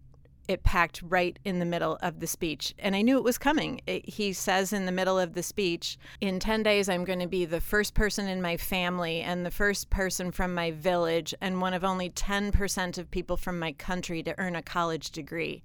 it 0.48 0.64
packed 0.64 1.00
right 1.02 1.38
in 1.44 1.60
the 1.60 1.64
middle 1.64 1.96
of 2.02 2.18
the 2.18 2.26
speech. 2.26 2.74
And 2.80 2.96
I 2.96 3.02
knew 3.02 3.18
it 3.18 3.24
was 3.24 3.38
coming. 3.38 3.80
It, 3.86 4.08
he 4.08 4.32
says 4.32 4.72
in 4.72 4.84
the 4.84 4.90
middle 4.90 5.16
of 5.16 5.34
the 5.34 5.44
speech, 5.44 5.96
In 6.20 6.40
10 6.40 6.64
days, 6.64 6.88
I'm 6.88 7.04
going 7.04 7.20
to 7.20 7.28
be 7.28 7.44
the 7.44 7.60
first 7.60 7.94
person 7.94 8.26
in 8.26 8.42
my 8.42 8.56
family 8.56 9.20
and 9.20 9.46
the 9.46 9.52
first 9.52 9.90
person 9.90 10.32
from 10.32 10.52
my 10.52 10.72
village 10.72 11.36
and 11.40 11.60
one 11.60 11.72
of 11.72 11.84
only 11.84 12.10
10% 12.10 12.98
of 12.98 13.12
people 13.12 13.36
from 13.36 13.60
my 13.60 13.70
country 13.70 14.24
to 14.24 14.34
earn 14.38 14.56
a 14.56 14.62
college 14.62 15.12
degree 15.12 15.62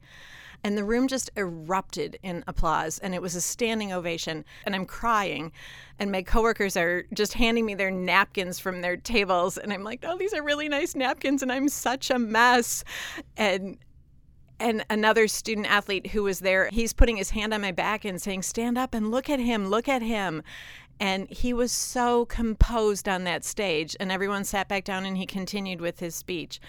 and 0.64 0.78
the 0.78 0.84
room 0.84 1.08
just 1.08 1.30
erupted 1.36 2.18
in 2.24 2.44
applause 2.48 3.00
and 3.00 3.16
it 3.16 3.22
was 3.22 3.36
a 3.36 3.42
standing 3.42 3.94
ovation 3.94 4.46
and 4.66 4.76
i'm 4.76 4.86
crying. 4.86 5.52
And 6.02 6.14
my 6.14 6.22
coworkers 6.22 6.78
are 6.78 7.04
just 7.14 7.34
handing 7.34 7.66
me 7.66 7.76
their 7.76 7.92
napkins 7.92 8.60
from 8.60 8.82
their 8.82 8.98
tables 8.98 9.58
and 9.58 9.72
i'm 9.72 9.84
like 9.84 10.04
oh 10.04 10.18
these 10.18 10.34
are 10.34 10.44
really 10.44 10.70
nice 10.70 10.96
napkins 10.96 11.42
and 11.42 11.52
i'm 11.52 11.70
such 11.70 12.10
a 12.10 12.20
mess. 12.20 12.84
And 13.38 13.78
and 14.62 14.84
another 14.90 15.28
student 15.28 15.72
athlete 15.72 16.08
who 16.08 16.24
was 16.24 16.40
there 16.40 16.70
he's 16.72 16.94
putting 16.94 17.18
his 17.18 17.30
hand 17.30 17.54
on 17.54 17.62
my 17.62 17.72
back 17.72 18.06
and 18.06 18.22
saying 18.22 18.42
stand 18.42 18.78
up 18.78 18.94
and 18.94 19.12
look 19.12 19.30
at 19.30 19.40
him 19.40 19.68
look 19.68 19.88
at 19.88 20.02
him. 20.02 20.44
And 21.02 21.30
he 21.30 21.54
was 21.54 21.72
so 21.72 22.26
composed 22.26 23.08
on 23.08 23.24
that 23.24 23.46
stage 23.46 23.96
and 24.02 24.12
everyone 24.12 24.44
sat 24.44 24.68
back 24.68 24.84
down 24.84 25.06
and 25.06 25.18
he 25.18 25.26
continued 25.26 25.80
with 25.80 26.02
his 26.02 26.14
speech. 26.14 26.60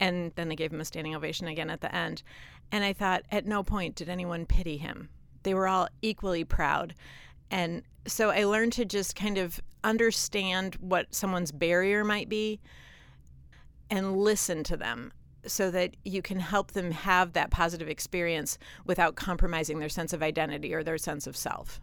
And 0.00 0.32
then 0.36 0.48
they 0.48 0.56
gave 0.56 0.72
him 0.72 0.80
a 0.80 0.86
standing 0.86 1.14
ovation 1.14 1.48
again 1.48 1.68
at 1.68 1.82
the 1.82 1.94
end 1.94 2.22
and 2.70 2.84
I 2.84 2.92
thought, 2.92 3.22
at 3.30 3.46
no 3.46 3.62
point 3.62 3.94
did 3.94 4.08
anyone 4.08 4.46
pity 4.46 4.76
him. 4.76 5.08
They 5.42 5.54
were 5.54 5.68
all 5.68 5.88
equally 6.02 6.44
proud. 6.44 6.94
And 7.50 7.82
so 8.06 8.30
I 8.30 8.44
learned 8.44 8.72
to 8.74 8.84
just 8.84 9.16
kind 9.16 9.38
of 9.38 9.60
understand 9.84 10.76
what 10.76 11.14
someone's 11.14 11.52
barrier 11.52 12.04
might 12.04 12.28
be 12.28 12.60
and 13.90 14.16
listen 14.16 14.64
to 14.64 14.76
them 14.76 15.12
so 15.46 15.70
that 15.70 15.96
you 16.04 16.20
can 16.20 16.40
help 16.40 16.72
them 16.72 16.90
have 16.90 17.32
that 17.32 17.50
positive 17.50 17.88
experience 17.88 18.58
without 18.84 19.16
compromising 19.16 19.78
their 19.78 19.88
sense 19.88 20.12
of 20.12 20.22
identity 20.22 20.74
or 20.74 20.82
their 20.82 20.98
sense 20.98 21.26
of 21.26 21.36
self. 21.36 21.80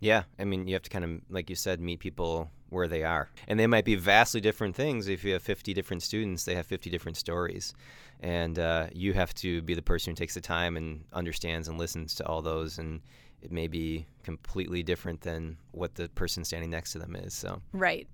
Yeah, 0.00 0.24
I 0.38 0.44
mean, 0.44 0.68
you 0.68 0.74
have 0.74 0.82
to 0.82 0.90
kind 0.90 1.04
of, 1.04 1.10
like 1.30 1.48
you 1.48 1.56
said, 1.56 1.80
meet 1.80 1.98
people 1.98 2.50
where 2.74 2.88
they 2.88 3.02
are. 3.02 3.30
And 3.48 3.58
they 3.58 3.66
might 3.66 3.84
be 3.84 3.94
vastly 3.94 4.40
different 4.40 4.76
things. 4.76 5.08
If 5.08 5.24
you 5.24 5.32
have 5.32 5.42
50 5.42 5.72
different 5.72 6.02
students, 6.02 6.44
they 6.44 6.54
have 6.54 6.66
50 6.66 6.90
different 6.90 7.16
stories. 7.16 7.74
And 8.20 8.58
uh, 8.58 8.88
you 8.92 9.12
have 9.14 9.34
to 9.36 9.62
be 9.62 9.74
the 9.74 9.82
person 9.82 10.10
who 10.12 10.16
takes 10.16 10.34
the 10.34 10.40
time 10.40 10.76
and 10.76 11.04
understands 11.12 11.68
and 11.68 11.78
listens 11.78 12.14
to 12.16 12.26
all 12.26 12.42
those. 12.42 12.78
And 12.78 13.00
it 13.42 13.52
may 13.52 13.68
be 13.68 14.06
completely 14.22 14.82
different 14.82 15.20
than 15.20 15.58
what 15.72 15.94
the 15.94 16.08
person 16.10 16.44
standing 16.44 16.70
next 16.70 16.92
to 16.92 16.98
them 16.98 17.14
is. 17.14 17.34
So 17.34 17.60
Right. 17.72 18.08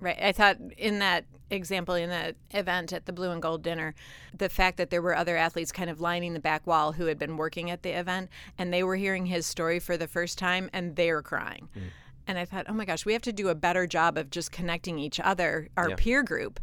Right. 0.00 0.18
I 0.20 0.32
thought 0.32 0.58
in 0.76 0.98
that 0.98 1.24
example, 1.50 1.94
in 1.94 2.10
that 2.10 2.36
event 2.50 2.92
at 2.92 3.06
the 3.06 3.12
Blue 3.12 3.30
and 3.30 3.40
Gold 3.40 3.62
dinner, 3.62 3.94
the 4.36 4.48
fact 4.50 4.76
that 4.76 4.90
there 4.90 5.00
were 5.00 5.16
other 5.16 5.36
athletes 5.36 5.72
kind 5.72 5.88
of 5.88 6.00
lining 6.00 6.34
the 6.34 6.40
back 6.40 6.66
wall 6.66 6.92
who 6.92 7.06
had 7.06 7.18
been 7.18 7.38
working 7.38 7.70
at 7.70 7.82
the 7.82 7.90
event 7.90 8.28
and 8.58 8.72
they 8.72 8.82
were 8.82 8.96
hearing 8.96 9.26
his 9.26 9.46
story 9.46 9.78
for 9.78 9.96
the 9.96 10.08
first 10.08 10.36
time 10.36 10.68
and 10.72 10.96
they 10.96 11.10
were 11.10 11.22
crying. 11.22 11.68
Mm. 11.76 11.82
And 12.26 12.38
I 12.38 12.44
thought, 12.44 12.66
oh 12.68 12.72
my 12.72 12.84
gosh, 12.84 13.04
we 13.04 13.12
have 13.12 13.22
to 13.22 13.32
do 13.32 13.48
a 13.48 13.54
better 13.54 13.86
job 13.86 14.16
of 14.16 14.30
just 14.30 14.50
connecting 14.50 14.98
each 14.98 15.20
other, 15.20 15.68
our 15.76 15.90
yeah. 15.90 15.96
peer 15.96 16.22
group, 16.22 16.58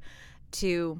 to 0.53 0.99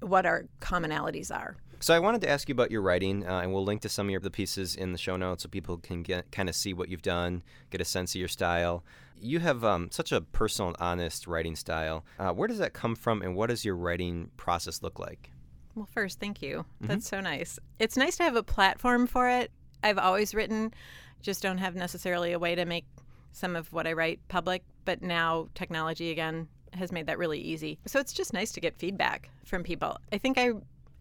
what 0.00 0.26
our 0.26 0.44
commonalities 0.60 1.34
are. 1.34 1.56
So 1.82 1.94
I 1.94 1.98
wanted 1.98 2.20
to 2.20 2.28
ask 2.28 2.46
you 2.46 2.52
about 2.52 2.70
your 2.70 2.82
writing, 2.82 3.26
uh, 3.26 3.40
and 3.40 3.54
we'll 3.54 3.64
link 3.64 3.80
to 3.82 3.88
some 3.88 4.06
of 4.06 4.10
your, 4.10 4.20
the 4.20 4.30
pieces 4.30 4.76
in 4.76 4.92
the 4.92 4.98
show 4.98 5.16
notes 5.16 5.44
so 5.44 5.48
people 5.48 5.78
can 5.78 6.02
get 6.02 6.30
kind 6.30 6.48
of 6.50 6.54
see 6.54 6.74
what 6.74 6.90
you've 6.90 7.00
done, 7.00 7.42
get 7.70 7.80
a 7.80 7.86
sense 7.86 8.14
of 8.14 8.18
your 8.18 8.28
style. 8.28 8.84
You 9.18 9.38
have 9.38 9.64
um, 9.64 9.88
such 9.90 10.12
a 10.12 10.20
personal 10.20 10.68
and 10.68 10.76
honest 10.78 11.26
writing 11.26 11.56
style. 11.56 12.04
Uh, 12.18 12.32
where 12.32 12.48
does 12.48 12.58
that 12.58 12.74
come 12.74 12.94
from, 12.94 13.22
and 13.22 13.34
what 13.34 13.48
does 13.48 13.64
your 13.64 13.76
writing 13.76 14.30
process 14.36 14.82
look 14.82 14.98
like? 14.98 15.30
Well, 15.74 15.88
first, 15.90 16.20
thank 16.20 16.42
you. 16.42 16.58
Mm-hmm. 16.58 16.86
That's 16.86 17.08
so 17.08 17.20
nice. 17.20 17.58
It's 17.78 17.96
nice 17.96 18.16
to 18.18 18.24
have 18.24 18.36
a 18.36 18.42
platform 18.42 19.06
for 19.06 19.30
it. 19.30 19.50
I've 19.82 19.98
always 19.98 20.34
written, 20.34 20.74
just 21.22 21.42
don't 21.42 21.58
have 21.58 21.74
necessarily 21.74 22.32
a 22.32 22.38
way 22.38 22.54
to 22.54 22.66
make 22.66 22.84
some 23.32 23.56
of 23.56 23.72
what 23.72 23.86
I 23.86 23.92
write 23.92 24.20
public, 24.28 24.62
but 24.84 25.02
now 25.02 25.48
technology 25.54 26.10
again 26.10 26.48
has 26.72 26.92
made 26.92 27.06
that 27.06 27.18
really 27.18 27.40
easy. 27.40 27.78
So 27.86 27.98
it's 27.98 28.12
just 28.12 28.32
nice 28.32 28.52
to 28.52 28.60
get 28.60 28.76
feedback 28.76 29.30
from 29.44 29.62
people. 29.62 29.96
I 30.12 30.18
think 30.18 30.38
I 30.38 30.50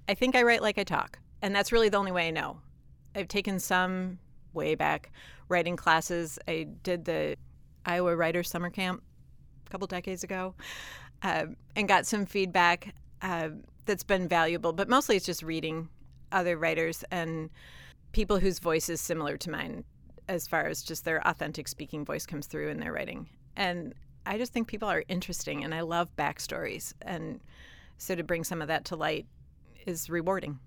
I 0.08 0.16
think 0.16 0.36
I 0.36 0.44
write 0.44 0.62
like 0.62 0.78
I 0.78 0.84
talk, 0.84 1.20
and 1.42 1.56
that's 1.56 1.72
really 1.72 1.90
the 1.90 1.98
only 1.98 2.12
way 2.12 2.28
I 2.28 2.32
know. 2.32 2.58
I've 3.16 3.28
taken 3.28 3.60
some 3.60 4.20
way 4.54 4.76
back 4.76 5.12
writing 5.48 5.76
classes. 5.76 6.40
I 6.48 6.68
did 6.84 7.06
the 7.06 7.36
Iowa 7.86 8.16
Writers 8.16 8.50
Summer 8.50 8.70
Camp 8.70 9.04
a 9.68 9.70
couple 9.70 9.88
decades 9.88 10.24
ago, 10.24 10.56
uh, 11.22 11.46
and 11.76 11.88
got 11.88 12.06
some 12.06 12.26
feedback. 12.26 12.96
Uh, 13.22 13.50
that's 13.86 14.04
been 14.04 14.28
valuable, 14.28 14.72
but 14.72 14.88
mostly 14.88 15.16
it's 15.16 15.26
just 15.26 15.42
reading 15.42 15.90
other 16.32 16.56
writers 16.58 17.04
and 17.10 17.50
people 18.12 18.38
whose 18.38 18.60
voice 18.60 18.88
is 18.88 19.02
similar 19.02 19.36
to 19.36 19.50
mine 19.50 19.84
as 20.30 20.48
far 20.48 20.68
as 20.68 20.84
just 20.84 21.04
their 21.04 21.28
authentic 21.28 21.68
speaking 21.68 22.06
voice 22.06 22.26
comes 22.26 22.46
through 22.46 22.70
in 22.70 22.80
their 22.80 22.94
writing. 22.94 23.28
And 23.58 23.94
I 24.26 24.38
just 24.38 24.54
think 24.54 24.68
people 24.68 24.88
are 24.88 25.04
interesting 25.10 25.64
and 25.64 25.74
I 25.74 25.82
love 25.82 26.16
backstories. 26.16 26.94
And 27.02 27.42
so 27.98 28.16
to 28.16 28.24
bring 28.24 28.44
some 28.44 28.62
of 28.62 28.68
that 28.68 28.86
to 28.86 28.96
light 28.96 29.26
is 29.86 30.10
rewarding. 30.10 30.60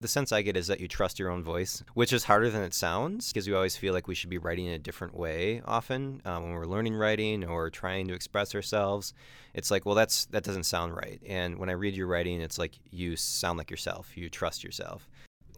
The 0.00 0.08
sense 0.08 0.32
I 0.32 0.40
get 0.40 0.56
is 0.56 0.68
that 0.68 0.80
you 0.80 0.88
trust 0.88 1.18
your 1.18 1.30
own 1.30 1.44
voice, 1.44 1.84
which 1.92 2.14
is 2.14 2.24
harder 2.24 2.48
than 2.48 2.62
it 2.62 2.72
sounds 2.72 3.30
because 3.30 3.46
we 3.46 3.52
always 3.54 3.76
feel 3.76 3.92
like 3.92 4.08
we 4.08 4.14
should 4.14 4.30
be 4.30 4.38
writing 4.38 4.64
in 4.64 4.72
a 4.72 4.78
different 4.78 5.14
way 5.14 5.60
often 5.66 6.22
um, 6.24 6.44
when 6.44 6.52
we're 6.52 6.64
learning 6.64 6.94
writing 6.94 7.44
or 7.44 7.68
trying 7.68 8.08
to 8.08 8.14
express 8.14 8.54
ourselves. 8.54 9.12
It's 9.52 9.70
like, 9.70 9.84
well, 9.84 9.94
that's 9.94 10.24
that 10.26 10.42
doesn't 10.42 10.64
sound 10.64 10.96
right. 10.96 11.20
And 11.26 11.58
when 11.58 11.68
I 11.68 11.74
read 11.74 11.94
your 11.94 12.06
writing, 12.06 12.40
it's 12.40 12.58
like 12.58 12.78
you 12.90 13.14
sound 13.16 13.58
like 13.58 13.70
yourself. 13.70 14.16
You 14.16 14.30
trust 14.30 14.64
yourself. 14.64 15.09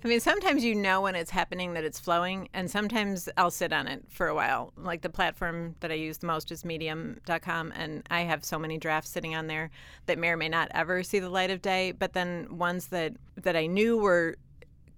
I 0.04 0.08
mean, 0.08 0.18
sometimes 0.18 0.64
you 0.64 0.74
know 0.74 1.02
when 1.02 1.14
it's 1.14 1.30
happening 1.30 1.74
that 1.74 1.84
it's 1.84 2.00
flowing, 2.00 2.48
and 2.52 2.68
sometimes 2.68 3.28
I'll 3.36 3.52
sit 3.52 3.72
on 3.72 3.86
it 3.86 4.04
for 4.08 4.26
a 4.26 4.34
while. 4.34 4.72
Like 4.76 5.02
the 5.02 5.08
platform 5.08 5.76
that 5.80 5.92
I 5.92 5.94
use 5.94 6.18
the 6.18 6.26
most 6.26 6.50
is 6.50 6.64
medium.com, 6.64 7.72
and 7.76 8.02
I 8.10 8.22
have 8.22 8.44
so 8.44 8.58
many 8.58 8.78
drafts 8.78 9.10
sitting 9.10 9.36
on 9.36 9.46
there 9.46 9.70
that 10.06 10.18
may 10.18 10.30
or 10.30 10.36
may 10.36 10.48
not 10.48 10.68
ever 10.72 11.04
see 11.04 11.20
the 11.20 11.30
light 11.30 11.50
of 11.50 11.62
day. 11.62 11.92
But 11.92 12.14
then 12.14 12.58
ones 12.58 12.88
that, 12.88 13.14
that 13.36 13.54
I 13.54 13.66
knew 13.66 13.96
were 13.96 14.36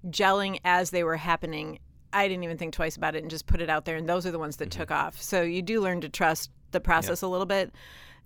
gelling 0.06 0.58
as 0.64 0.90
they 0.90 1.04
were 1.04 1.16
happening, 1.16 1.80
I 2.14 2.26
didn't 2.26 2.44
even 2.44 2.56
think 2.56 2.72
twice 2.72 2.96
about 2.96 3.14
it 3.14 3.22
and 3.22 3.30
just 3.30 3.46
put 3.46 3.60
it 3.60 3.68
out 3.68 3.84
there. 3.84 3.96
And 3.96 4.08
those 4.08 4.24
are 4.24 4.30
the 4.30 4.38
ones 4.38 4.56
that 4.56 4.70
mm-hmm. 4.70 4.80
took 4.80 4.90
off. 4.90 5.20
So 5.20 5.42
you 5.42 5.60
do 5.60 5.82
learn 5.82 6.00
to 6.00 6.08
trust 6.08 6.50
the 6.70 6.80
process 6.80 7.20
yep. 7.20 7.28
a 7.28 7.30
little 7.30 7.46
bit 7.46 7.74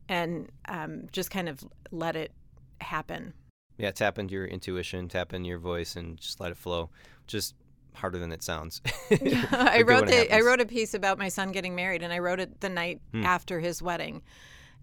and 0.09 0.49
um, 0.69 1.07
just 1.11 1.31
kind 1.31 1.49
of 1.49 1.65
let 1.91 2.15
it 2.15 2.33
happen. 2.81 3.35
Yeah, 3.79 3.93
tap 3.93 4.19
into 4.19 4.35
your 4.35 4.45
intuition, 4.45 5.09
tap 5.09 5.33
into 5.33 5.49
your 5.49 5.59
voice, 5.59 5.97
and 5.97 6.19
just 6.19 6.41
let 6.41 6.51
it 6.51 6.57
flow. 6.57 6.91
Just 7.27 7.55
harder 7.95 8.19
than 8.19 8.33
it 8.33 8.43
sounds. 8.43 8.83
yeah, 9.11 9.47
I 9.53 9.83
wrote 9.83 10.07
the, 10.07 10.35
I 10.35 10.41
wrote 10.41 10.61
a 10.61 10.67
piece 10.67 10.95
about 10.95 11.19
my 11.19 11.29
son 11.29 11.53
getting 11.53 11.75
married, 11.75 12.03
and 12.03 12.13
I 12.13 12.19
wrote 12.19 12.41
it 12.41 12.61
the 12.61 12.69
night 12.69 13.01
hmm. 13.13 13.25
after 13.25 13.61
his 13.61 13.81
wedding, 13.81 14.23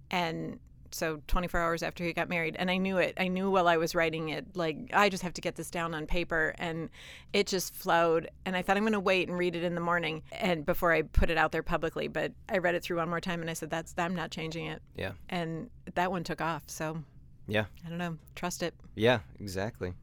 and 0.09 0.59
so 0.95 1.21
24 1.27 1.59
hours 1.59 1.83
after 1.83 2.05
he 2.05 2.13
got 2.13 2.29
married 2.29 2.55
and 2.57 2.71
i 2.71 2.77
knew 2.77 2.97
it 2.97 3.13
i 3.17 3.27
knew 3.27 3.51
while 3.51 3.67
i 3.67 3.75
was 3.75 3.93
writing 3.93 4.29
it 4.29 4.45
like 4.55 4.77
i 4.93 5.09
just 5.09 5.23
have 5.23 5.33
to 5.33 5.41
get 5.41 5.55
this 5.55 5.69
down 5.69 5.93
on 5.93 6.05
paper 6.05 6.55
and 6.57 6.89
it 7.33 7.47
just 7.47 7.75
flowed 7.75 8.29
and 8.45 8.55
i 8.55 8.61
thought 8.61 8.77
i'm 8.77 8.83
going 8.83 8.93
to 8.93 8.99
wait 8.99 9.27
and 9.27 9.37
read 9.37 9.57
it 9.57 9.63
in 9.63 9.75
the 9.75 9.81
morning 9.81 10.23
and 10.31 10.65
before 10.65 10.93
i 10.93 11.01
put 11.01 11.29
it 11.29 11.37
out 11.37 11.51
there 11.51 11.63
publicly 11.63 12.07
but 12.07 12.31
i 12.47 12.57
read 12.57 12.75
it 12.75 12.81
through 12.81 12.97
one 12.97 13.09
more 13.09 13.19
time 13.19 13.41
and 13.41 13.49
i 13.49 13.53
said 13.53 13.69
that's 13.69 13.93
i'm 13.97 14.15
not 14.15 14.31
changing 14.31 14.67
it 14.67 14.81
yeah 14.95 15.11
and 15.29 15.69
that 15.95 16.11
one 16.11 16.23
took 16.23 16.39
off 16.39 16.63
so 16.67 17.03
yeah. 17.47 17.65
I 17.85 17.89
don't 17.89 17.97
know. 17.97 18.17
Trust 18.35 18.63
it. 18.63 18.73
Yeah, 18.95 19.19
exactly. 19.39 19.93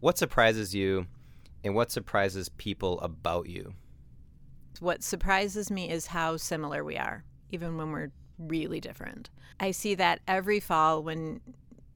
What 0.00 0.18
surprises 0.18 0.74
you 0.74 1.06
and 1.64 1.74
what 1.74 1.90
surprises 1.90 2.48
people 2.48 3.00
about 3.00 3.48
you? 3.48 3.74
What 4.80 5.02
surprises 5.02 5.70
me 5.70 5.90
is 5.90 6.06
how 6.08 6.36
similar 6.36 6.84
we 6.84 6.96
are, 6.96 7.24
even 7.50 7.76
when 7.76 7.90
we're 7.90 8.10
really 8.38 8.80
different. 8.80 9.30
I 9.60 9.70
see 9.70 9.94
that 9.94 10.20
every 10.26 10.60
fall 10.60 11.02
when 11.02 11.40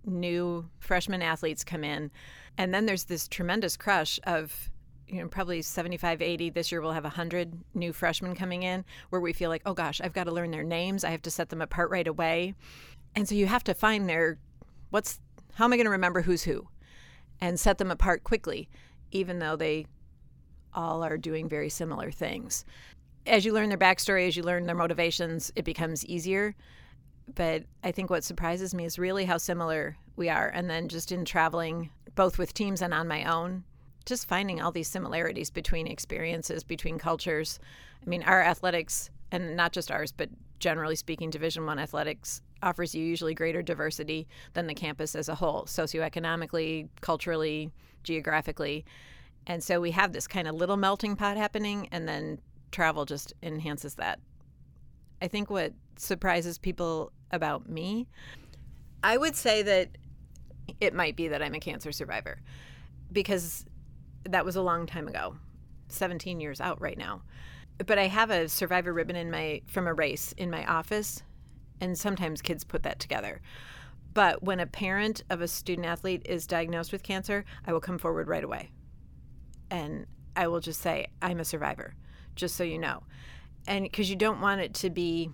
new 0.04 0.68
freshman 0.78 1.22
athletes 1.22 1.64
come 1.64 1.84
in. 1.84 2.10
And 2.56 2.72
then 2.72 2.86
there's 2.86 3.04
this 3.04 3.28
tremendous 3.28 3.76
crush 3.76 4.18
of 4.24 4.70
you 5.06 5.22
know 5.22 5.28
probably 5.28 5.62
75 5.62 6.20
80 6.20 6.50
this 6.50 6.70
year 6.70 6.82
we'll 6.82 6.92
have 6.92 7.04
100 7.04 7.58
new 7.74 7.94
freshmen 7.94 8.34
coming 8.34 8.62
in 8.62 8.84
where 9.08 9.22
we 9.22 9.32
feel 9.32 9.48
like 9.48 9.62
oh 9.64 9.72
gosh 9.72 10.02
i've 10.02 10.12
got 10.12 10.24
to 10.24 10.32
learn 10.32 10.50
their 10.50 10.62
names 10.62 11.02
i 11.02 11.08
have 11.08 11.22
to 11.22 11.30
set 11.30 11.48
them 11.48 11.62
apart 11.62 11.90
right 11.90 12.06
away 12.06 12.54
and 13.16 13.26
so 13.26 13.34
you 13.34 13.46
have 13.46 13.64
to 13.64 13.72
find 13.72 14.06
their 14.06 14.38
what's 14.90 15.20
how 15.54 15.64
am 15.64 15.72
I 15.72 15.76
going 15.76 15.86
to 15.86 15.90
remember 15.90 16.22
who's 16.22 16.44
who 16.44 16.68
and 17.40 17.58
set 17.58 17.78
them 17.78 17.90
apart 17.90 18.24
quickly, 18.24 18.68
even 19.10 19.38
though 19.38 19.56
they 19.56 19.86
all 20.74 21.02
are 21.02 21.16
doing 21.16 21.48
very 21.48 21.68
similar 21.68 22.10
things. 22.10 22.64
As 23.26 23.44
you 23.44 23.52
learn 23.52 23.68
their 23.68 23.78
backstory, 23.78 24.28
as 24.28 24.36
you 24.36 24.42
learn 24.42 24.66
their 24.66 24.76
motivations, 24.76 25.52
it 25.56 25.64
becomes 25.64 26.06
easier. 26.06 26.54
But 27.34 27.64
I 27.84 27.92
think 27.92 28.08
what 28.10 28.24
surprises 28.24 28.74
me 28.74 28.84
is 28.84 28.98
really 28.98 29.24
how 29.24 29.38
similar 29.38 29.96
we 30.16 30.28
are. 30.28 30.48
And 30.48 30.70
then 30.70 30.88
just 30.88 31.12
in 31.12 31.24
traveling, 31.24 31.90
both 32.14 32.38
with 32.38 32.54
teams 32.54 32.80
and 32.80 32.94
on 32.94 33.08
my 33.08 33.24
own, 33.24 33.64
just 34.06 34.28
finding 34.28 34.60
all 34.60 34.72
these 34.72 34.88
similarities 34.88 35.50
between 35.50 35.86
experiences, 35.86 36.64
between 36.64 36.98
cultures. 36.98 37.58
I 38.04 38.08
mean, 38.08 38.22
our 38.22 38.42
athletics, 38.42 39.10
and 39.30 39.56
not 39.56 39.72
just 39.72 39.90
ours, 39.90 40.12
but 40.12 40.30
generally 40.58 40.96
speaking, 40.96 41.28
Division 41.28 41.66
One 41.66 41.78
athletics 41.78 42.40
offers 42.62 42.94
you 42.94 43.04
usually 43.04 43.34
greater 43.34 43.62
diversity 43.62 44.26
than 44.54 44.66
the 44.66 44.74
campus 44.74 45.14
as 45.14 45.28
a 45.28 45.34
whole, 45.34 45.64
socioeconomically, 45.64 46.88
culturally, 47.00 47.70
geographically. 48.02 48.84
And 49.46 49.62
so 49.62 49.80
we 49.80 49.92
have 49.92 50.12
this 50.12 50.26
kind 50.26 50.48
of 50.48 50.54
little 50.54 50.76
melting 50.76 51.16
pot 51.16 51.36
happening, 51.36 51.88
and 51.92 52.06
then 52.08 52.40
travel 52.70 53.04
just 53.04 53.32
enhances 53.42 53.94
that. 53.94 54.20
I 55.22 55.28
think 55.28 55.50
what 55.50 55.72
surprises 55.96 56.58
people 56.58 57.12
about 57.30 57.68
me, 57.68 58.06
I 59.02 59.16
would 59.16 59.36
say 59.36 59.62
that 59.62 59.90
it 60.80 60.94
might 60.94 61.16
be 61.16 61.28
that 61.28 61.42
I'm 61.42 61.54
a 61.54 61.60
cancer 61.60 61.92
survivor 61.92 62.40
because 63.10 63.64
that 64.24 64.44
was 64.44 64.56
a 64.56 64.62
long 64.62 64.86
time 64.86 65.08
ago, 65.08 65.36
17 65.88 66.40
years 66.40 66.60
out 66.60 66.80
right 66.80 66.98
now. 66.98 67.22
But 67.86 67.98
I 67.98 68.08
have 68.08 68.30
a 68.30 68.48
survivor 68.48 68.92
ribbon 68.92 69.16
in 69.16 69.30
my 69.30 69.62
from 69.66 69.86
a 69.86 69.94
race 69.94 70.34
in 70.36 70.50
my 70.50 70.66
office 70.66 71.22
and 71.80 71.98
sometimes 71.98 72.42
kids 72.42 72.64
put 72.64 72.82
that 72.82 72.98
together. 72.98 73.40
But 74.14 74.42
when 74.42 74.60
a 74.60 74.66
parent 74.66 75.22
of 75.30 75.40
a 75.40 75.48
student 75.48 75.86
athlete 75.86 76.22
is 76.24 76.46
diagnosed 76.46 76.92
with 76.92 77.02
cancer, 77.02 77.44
I 77.66 77.72
will 77.72 77.80
come 77.80 77.98
forward 77.98 78.28
right 78.28 78.42
away. 78.42 78.70
And 79.70 80.06
I 80.34 80.48
will 80.48 80.60
just 80.60 80.80
say, 80.80 81.08
I'm 81.20 81.40
a 81.40 81.44
survivor, 81.44 81.94
just 82.34 82.56
so 82.56 82.64
you 82.64 82.78
know. 82.78 83.02
And 83.66 83.84
because 83.84 84.08
you 84.08 84.16
don't 84.16 84.40
want 84.40 84.60
it 84.60 84.74
to 84.74 84.90
be 84.90 85.30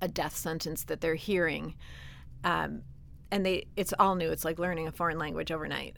a 0.00 0.08
death 0.08 0.36
sentence 0.36 0.84
that 0.84 1.00
they're 1.00 1.14
hearing. 1.14 1.74
Um, 2.44 2.82
and 3.30 3.44
they 3.44 3.66
it's 3.76 3.94
all 3.98 4.14
new. 4.14 4.30
It's 4.30 4.44
like 4.44 4.58
learning 4.58 4.86
a 4.86 4.92
foreign 4.92 5.18
language 5.18 5.50
overnight. 5.50 5.96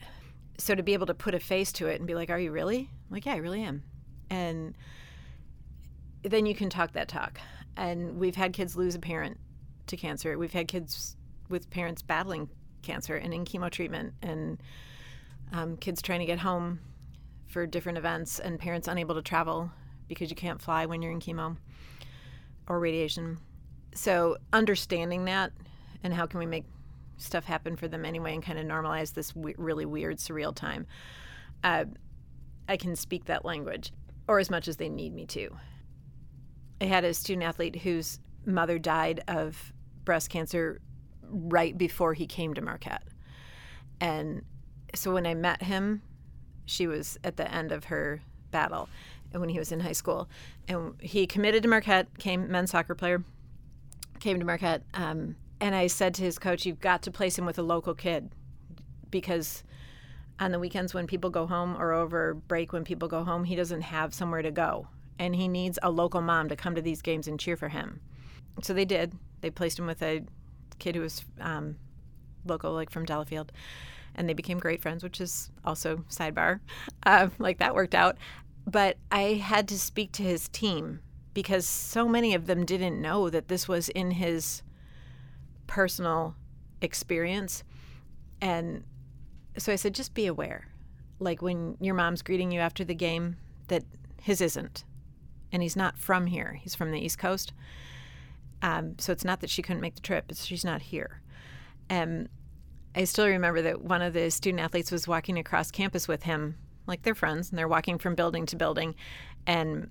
So 0.58 0.74
to 0.74 0.82
be 0.82 0.94
able 0.94 1.06
to 1.06 1.14
put 1.14 1.34
a 1.34 1.40
face 1.40 1.72
to 1.72 1.88
it 1.88 1.98
and 1.98 2.06
be 2.06 2.14
like, 2.14 2.30
Are 2.30 2.38
you 2.38 2.52
really? 2.52 2.90
I'm 3.08 3.14
like, 3.14 3.26
yeah, 3.26 3.34
I 3.34 3.38
really 3.38 3.62
am. 3.62 3.82
And 4.30 4.74
then 6.22 6.46
you 6.46 6.54
can 6.54 6.70
talk 6.70 6.92
that 6.92 7.08
talk 7.08 7.40
and 7.76 8.18
we've 8.18 8.36
had 8.36 8.52
kids 8.52 8.76
lose 8.76 8.94
a 8.94 8.98
parent 8.98 9.38
to 9.86 9.96
cancer. 9.96 10.36
We've 10.38 10.52
had 10.52 10.68
kids 10.68 11.16
with 11.48 11.70
parents 11.70 12.02
battling 12.02 12.48
cancer 12.82 13.16
and 13.16 13.34
in 13.34 13.44
chemo 13.44 13.70
treatment, 13.70 14.14
and 14.22 14.62
um, 15.52 15.76
kids 15.76 16.00
trying 16.02 16.20
to 16.20 16.26
get 16.26 16.38
home 16.38 16.80
for 17.46 17.66
different 17.66 17.98
events, 17.98 18.38
and 18.38 18.58
parents 18.58 18.88
unable 18.88 19.14
to 19.14 19.22
travel 19.22 19.70
because 20.08 20.30
you 20.30 20.36
can't 20.36 20.60
fly 20.60 20.86
when 20.86 21.02
you're 21.02 21.12
in 21.12 21.20
chemo 21.20 21.56
or 22.68 22.78
radiation. 22.78 23.38
So 23.94 24.36
understanding 24.52 25.24
that 25.24 25.52
and 26.02 26.14
how 26.14 26.26
can 26.26 26.38
we 26.38 26.46
make 26.46 26.64
stuff 27.16 27.44
happen 27.44 27.76
for 27.76 27.88
them 27.88 28.04
anyway 28.04 28.34
and 28.34 28.42
kind 28.42 28.58
of 28.58 28.64
normalize 28.64 29.12
this 29.14 29.30
w- 29.32 29.54
really 29.58 29.84
weird 29.84 30.18
surreal 30.18 30.54
time. 30.54 30.86
Uh, 31.62 31.84
I 32.68 32.76
can 32.76 32.96
speak 32.96 33.26
that 33.26 33.44
language, 33.44 33.92
or 34.26 34.38
as 34.38 34.50
much 34.50 34.68
as 34.68 34.76
they 34.76 34.88
need 34.88 35.12
me 35.12 35.26
to. 35.26 35.50
I 36.80 36.86
had 36.86 37.04
a 37.04 37.12
student 37.12 37.44
athlete 37.44 37.76
whose 37.76 38.20
mother 38.46 38.78
died 38.78 39.22
of 39.28 39.72
breast 40.04 40.30
cancer 40.30 40.80
right 41.22 41.76
before 41.76 42.14
he 42.14 42.26
came 42.26 42.54
to 42.54 42.60
Marquette. 42.60 43.06
And 44.00 44.42
so 44.94 45.12
when 45.12 45.26
I 45.26 45.34
met 45.34 45.62
him, 45.62 46.02
she 46.64 46.86
was 46.86 47.18
at 47.22 47.36
the 47.36 47.52
end 47.52 47.70
of 47.70 47.84
her 47.84 48.22
battle 48.50 48.88
when 49.32 49.48
he 49.48 49.58
was 49.58 49.72
in 49.72 49.80
high 49.80 49.92
school. 49.92 50.28
And 50.68 50.94
he 51.00 51.26
committed 51.26 51.62
to 51.64 51.68
Marquette, 51.68 52.18
came 52.18 52.50
men's 52.50 52.70
soccer 52.70 52.94
player, 52.94 53.22
came 54.18 54.38
to 54.38 54.46
Marquette. 54.46 54.82
Um, 54.94 55.36
and 55.60 55.74
I 55.74 55.86
said 55.86 56.14
to 56.14 56.22
his 56.22 56.38
coach, 56.38 56.64
You've 56.64 56.80
got 56.80 57.02
to 57.02 57.10
place 57.10 57.38
him 57.38 57.44
with 57.44 57.58
a 57.58 57.62
local 57.62 57.94
kid 57.94 58.30
because 59.10 59.62
on 60.38 60.52
the 60.52 60.58
weekends 60.58 60.94
when 60.94 61.06
people 61.06 61.28
go 61.28 61.46
home 61.46 61.76
or 61.76 61.92
over 61.92 62.34
break 62.34 62.72
when 62.72 62.84
people 62.84 63.08
go 63.08 63.22
home, 63.22 63.44
he 63.44 63.54
doesn't 63.54 63.82
have 63.82 64.14
somewhere 64.14 64.40
to 64.40 64.50
go 64.50 64.88
and 65.20 65.36
he 65.36 65.46
needs 65.46 65.78
a 65.82 65.90
local 65.90 66.22
mom 66.22 66.48
to 66.48 66.56
come 66.56 66.74
to 66.74 66.80
these 66.80 67.02
games 67.02 67.28
and 67.28 67.38
cheer 67.38 67.54
for 67.54 67.68
him. 67.68 68.00
So 68.62 68.72
they 68.72 68.86
did. 68.86 69.12
They 69.42 69.50
placed 69.50 69.78
him 69.78 69.86
with 69.86 70.02
a 70.02 70.22
kid 70.78 70.94
who 70.96 71.02
was 71.02 71.22
um, 71.38 71.76
local, 72.46 72.72
like 72.72 72.90
from 72.90 73.04
Delafield, 73.04 73.52
and 74.14 74.26
they 74.26 74.32
became 74.32 74.58
great 74.58 74.80
friends, 74.80 75.04
which 75.04 75.20
is 75.20 75.50
also 75.62 75.98
sidebar. 76.08 76.60
Uh, 77.04 77.28
like 77.38 77.58
that 77.58 77.74
worked 77.74 77.94
out. 77.94 78.16
But 78.66 78.96
I 79.12 79.34
had 79.34 79.68
to 79.68 79.78
speak 79.78 80.12
to 80.12 80.22
his 80.22 80.48
team 80.48 81.00
because 81.34 81.66
so 81.66 82.08
many 82.08 82.34
of 82.34 82.46
them 82.46 82.64
didn't 82.64 83.00
know 83.00 83.28
that 83.28 83.48
this 83.48 83.68
was 83.68 83.90
in 83.90 84.12
his 84.12 84.62
personal 85.66 86.34
experience. 86.80 87.62
And 88.40 88.84
so 89.58 89.70
I 89.70 89.76
said, 89.76 89.94
just 89.94 90.14
be 90.14 90.26
aware. 90.26 90.68
Like 91.18 91.42
when 91.42 91.76
your 91.78 91.94
mom's 91.94 92.22
greeting 92.22 92.50
you 92.52 92.60
after 92.60 92.84
the 92.84 92.94
game, 92.94 93.36
that 93.68 93.84
his 94.22 94.40
isn't 94.40 94.84
and 95.52 95.62
he's 95.62 95.76
not 95.76 95.98
from 95.98 96.26
here. 96.26 96.58
He's 96.60 96.74
from 96.74 96.90
the 96.90 96.98
East 96.98 97.18
Coast. 97.18 97.52
Um, 98.62 98.96
so 98.98 99.12
it's 99.12 99.24
not 99.24 99.40
that 99.40 99.50
she 99.50 99.62
couldn't 99.62 99.80
make 99.80 99.94
the 99.94 100.00
trip; 100.00 100.26
it's 100.28 100.44
she's 100.44 100.64
not 100.64 100.82
here. 100.82 101.20
Um, 101.88 102.28
I 102.94 103.04
still 103.04 103.26
remember 103.26 103.62
that 103.62 103.82
one 103.82 104.02
of 104.02 104.12
the 104.12 104.30
student 104.30 104.60
athletes 104.60 104.90
was 104.90 105.08
walking 105.08 105.38
across 105.38 105.70
campus 105.70 106.08
with 106.08 106.24
him, 106.24 106.56
like 106.86 107.02
they're 107.02 107.14
friends, 107.14 107.50
and 107.50 107.58
they're 107.58 107.68
walking 107.68 107.98
from 107.98 108.14
building 108.14 108.46
to 108.46 108.56
building. 108.56 108.94
And 109.46 109.90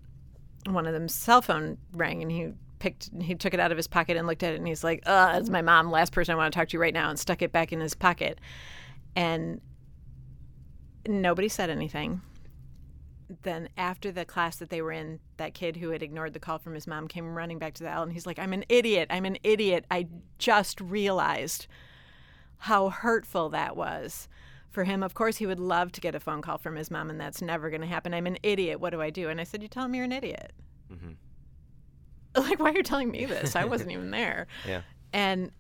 one 0.66 0.86
of 0.86 0.94
them's 0.94 1.16
cell 1.16 1.42
phone 1.42 1.78
rang, 1.94 2.22
and 2.22 2.32
he 2.32 2.54
picked, 2.80 3.10
he 3.22 3.36
took 3.36 3.54
it 3.54 3.60
out 3.60 3.72
of 3.72 3.78
his 3.78 3.88
pocket 3.88 4.18
and 4.18 4.28
looked 4.28 4.44
at 4.44 4.54
it, 4.54 4.58
and 4.58 4.68
he's 4.68 4.84
like, 4.84 5.02
"Uh, 5.06 5.34
that's 5.34 5.50
my 5.50 5.62
mom. 5.62 5.90
Last 5.92 6.12
person 6.12 6.34
I 6.34 6.36
want 6.36 6.54
to 6.54 6.60
talk 6.60 6.70
to 6.70 6.80
right 6.80 6.94
now," 6.94 7.10
and 7.10 7.18
stuck 7.18 7.42
it 7.42 7.52
back 7.52 7.72
in 7.72 7.80
his 7.80 7.96
pocket. 7.96 8.40
And 9.16 9.62
nobody 11.08 11.50
said 11.50 11.70
anything. 11.70 12.22
Then 13.44 13.70
after 13.78 14.12
the 14.12 14.26
class 14.26 14.56
that 14.58 14.70
they 14.70 14.82
were 14.82 14.92
in, 14.92 15.20
that 15.38 15.54
kid 15.54 15.78
who 15.78 15.90
had 15.92 16.02
ignored 16.02 16.34
the 16.34 16.40
call 16.40 16.58
from 16.58 16.74
his 16.74 16.88
mom 16.88 17.08
came 17.08 17.36
running 17.36 17.60
back 17.60 17.74
to 17.76 17.84
the 17.84 17.90
aisle, 17.90 18.02
and 18.04 18.12
he's 18.12 18.26
like, 18.26 18.40
"I'm 18.40 18.54
an 18.54 18.66
idiot. 18.70 19.08
I'm 19.12 19.26
an 19.26 19.38
idiot. 19.44 19.86
I 19.92 20.08
just 20.38 20.82
realized." 20.82 21.68
how 22.64 22.90
hurtful 22.90 23.48
that 23.48 23.78
was 23.78 24.28
for 24.70 24.84
him. 24.84 25.02
Of 25.02 25.14
course, 25.14 25.38
he 25.38 25.46
would 25.46 25.62
love 25.62 25.94
to 25.94 26.02
get 26.02 26.14
a 26.14 26.20
phone 26.20 26.42
call 26.42 26.58
from 26.58 26.76
his 26.76 26.92
mom, 26.92 27.10
and 27.10 27.18
that's 27.18 27.42
never 27.42 27.70
going 27.70 27.80
to 27.80 27.88
happen. 27.88 28.14
I'm 28.14 28.28
an 28.28 28.38
idiot. 28.44 28.82
What 28.82 28.90
do 28.90 29.02
I 29.02 29.10
do? 29.12 29.30
And 29.30 29.40
I 29.40 29.46
said, 29.46 29.62
You 29.62 29.70
tell 29.70 29.86
him 29.86 29.96
you're 29.96 30.04
an 30.04 30.12
idiot. 30.12 30.52
Mhm. 30.92 31.16
Like, 32.36 32.60
why 32.60 32.72
are 32.72 32.76
you 32.76 32.84
telling 32.84 33.12
me 33.12 33.24
this? 33.26 33.56
I 33.56 33.64
wasn't 33.64 33.92
even 33.92 34.12
there. 34.12 34.48
Yeah. 34.68 34.82
And 35.14 35.52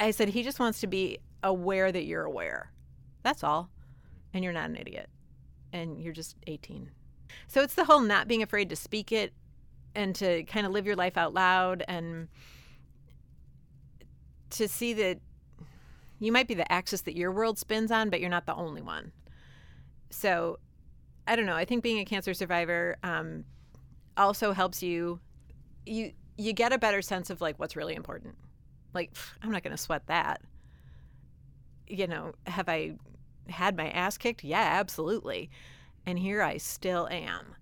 I 0.00 0.10
said, 0.10 0.28
He 0.30 0.42
just 0.42 0.58
wants 0.58 0.80
to 0.80 0.88
be 0.88 1.18
aware 1.44 1.92
that 1.92 2.04
you're 2.04 2.24
aware. 2.24 2.72
That's 3.22 3.44
all. 3.44 3.70
And 4.32 4.42
you're 4.42 4.52
not 4.52 4.68
an 4.70 4.76
idiot. 4.76 5.08
And 5.74 6.00
you're 6.00 6.14
just 6.14 6.36
18. 6.46 6.90
So 7.48 7.60
it's 7.60 7.74
the 7.74 7.84
whole 7.84 8.00
not 8.00 8.28
being 8.28 8.42
afraid 8.42 8.70
to 8.70 8.76
speak 8.76 9.12
it 9.12 9.34
and 9.94 10.14
to 10.16 10.44
kind 10.44 10.66
of 10.66 10.72
live 10.72 10.86
your 10.86 10.96
life 10.96 11.18
out 11.18 11.34
loud 11.34 11.84
and 11.86 12.28
to 14.50 14.68
see 14.68 14.94
that 14.94 15.18
you 16.20 16.32
might 16.32 16.48
be 16.48 16.54
the 16.54 16.70
axis 16.72 17.02
that 17.02 17.16
your 17.16 17.32
world 17.32 17.58
spins 17.58 17.90
on, 17.90 18.08
but 18.08 18.20
you're 18.20 18.30
not 18.30 18.46
the 18.46 18.54
only 18.54 18.80
one. 18.80 19.12
So, 20.10 20.58
I 21.26 21.36
don't 21.36 21.46
know. 21.46 21.56
I 21.56 21.64
think 21.64 21.82
being 21.82 21.98
a 21.98 22.04
cancer 22.04 22.34
survivor 22.34 22.96
um, 23.02 23.44
also 24.16 24.52
helps 24.52 24.82
you. 24.82 25.20
You 25.86 26.12
you 26.36 26.52
get 26.52 26.72
a 26.72 26.78
better 26.78 27.02
sense 27.02 27.30
of 27.30 27.40
like 27.40 27.58
what's 27.58 27.76
really 27.76 27.94
important. 27.94 28.36
Like 28.92 29.16
I'm 29.42 29.50
not 29.50 29.62
going 29.62 29.72
to 29.76 29.82
sweat 29.82 30.06
that. 30.06 30.40
You 31.86 32.06
know, 32.06 32.32
have 32.46 32.68
I 32.68 32.94
had 33.48 33.76
my 33.76 33.90
ass 33.90 34.16
kicked? 34.18 34.44
Yeah, 34.44 34.60
absolutely. 34.80 35.50
And 36.06 36.18
here 36.18 36.42
I 36.42 36.56
still 36.58 37.08
am. 37.10 37.54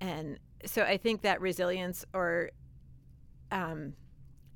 And 0.00 0.38
so 0.64 0.82
I 0.82 0.96
think 0.96 1.22
that 1.22 1.40
resilience 1.40 2.04
or 2.14 2.50
um, 3.50 3.94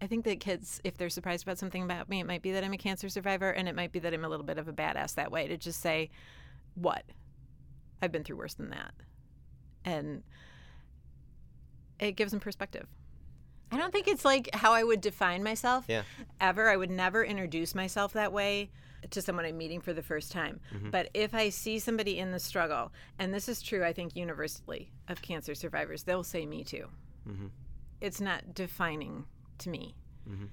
I 0.01 0.07
think 0.07 0.25
that 0.25 0.41
kids, 0.41 0.81
if 0.85 0.97
they're 0.97 1.09
surprised 1.11 1.45
about 1.45 1.59
something 1.59 1.83
about 1.83 2.09
me, 2.09 2.21
it 2.21 2.27
might 2.27 2.43
be 2.43 2.53
that 2.53 2.65
I'm 2.65 2.73
a 2.73 2.79
cancer 2.79 3.09
survivor 3.09 3.51
and 3.51 3.69
it 3.69 3.75
might 3.75 3.93
be 3.93 3.99
that 4.01 4.13
I'm 4.13 4.25
a 4.25 4.29
little 4.29 4.47
bit 4.47 4.59
of 4.59 4.69
a 4.69 4.73
badass 4.73 5.15
that 5.15 5.31
way 5.31 5.47
to 5.49 5.57
just 5.57 5.81
say, 5.81 6.11
what? 6.75 7.05
I've 8.03 8.13
been 8.13 8.25
through 8.25 8.37
worse 8.37 8.55
than 8.55 8.71
that. 8.71 8.93
And 9.85 10.23
it 11.99 12.13
gives 12.13 12.33
them 12.33 12.41
perspective. 12.41 12.87
I 13.73 13.79
don't 13.79 13.93
think 13.93 14.07
it's 14.07 14.25
like 14.25 14.49
how 14.55 14.73
I 14.73 14.83
would 14.85 15.01
define 15.01 15.43
myself 15.43 15.87
Yeah. 15.89 16.03
ever. 16.41 16.69
I 16.71 16.77
would 16.77 16.91
never 16.91 17.25
introduce 17.25 17.75
myself 17.75 18.13
that 18.13 18.33
way 18.33 18.71
to 19.11 19.23
someone 19.23 19.45
I'm 19.45 19.57
meeting 19.57 19.81
for 19.81 19.93
the 19.93 20.03
first 20.03 20.33
time. 20.33 20.61
Mm-hmm. 20.75 20.91
But 20.91 21.11
if 21.15 21.35
I 21.35 21.49
see 21.49 21.79
somebody 21.79 22.19
in 22.19 22.33
the 22.33 22.39
struggle, 22.39 22.93
and 23.19 23.33
this 23.33 23.49
is 23.49 23.63
true, 23.63 23.85
I 23.85 23.93
think, 23.93 24.17
universally 24.17 24.91
of 25.09 25.23
cancer 25.23 25.55
survivors, 25.55 26.03
they'll 26.03 26.25
say 26.25 26.47
me 26.47 26.65
too. 26.65 26.87
Mm-hmm. 27.29 27.47
It's 28.01 28.21
not 28.21 28.55
defining 28.55 29.25
to 29.59 29.71
me. 29.71 29.95
Mm-hmm. 30.29 30.47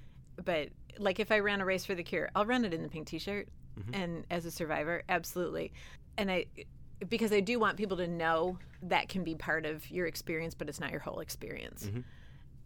But 0.44 0.68
like 0.98 1.20
if 1.20 1.30
I 1.30 1.40
ran 1.40 1.60
a 1.60 1.64
race 1.64 1.84
for 1.84 1.94
the 1.94 2.02
cure, 2.02 2.30
I'll 2.34 2.46
run 2.46 2.64
it 2.64 2.74
in 2.74 2.82
the 2.82 2.88
pink 2.88 3.06
t-shirt 3.06 3.48
and 3.92 4.24
as 4.30 4.44
a 4.44 4.52
survivor, 4.52 5.02
absolutely. 5.08 5.72
And 6.16 6.30
I 6.30 6.46
because 7.08 7.32
I 7.32 7.40
do 7.40 7.58
want 7.58 7.76
people 7.76 7.96
to 7.98 8.06
know 8.06 8.58
that 8.82 9.08
can 9.08 9.24
be 9.24 9.34
part 9.34 9.66
of 9.66 9.90
your 9.90 10.06
experience, 10.06 10.54
but 10.54 10.68
it's 10.68 10.80
not 10.80 10.90
your 10.90 11.00
whole 11.00 11.20
experience. 11.20 11.90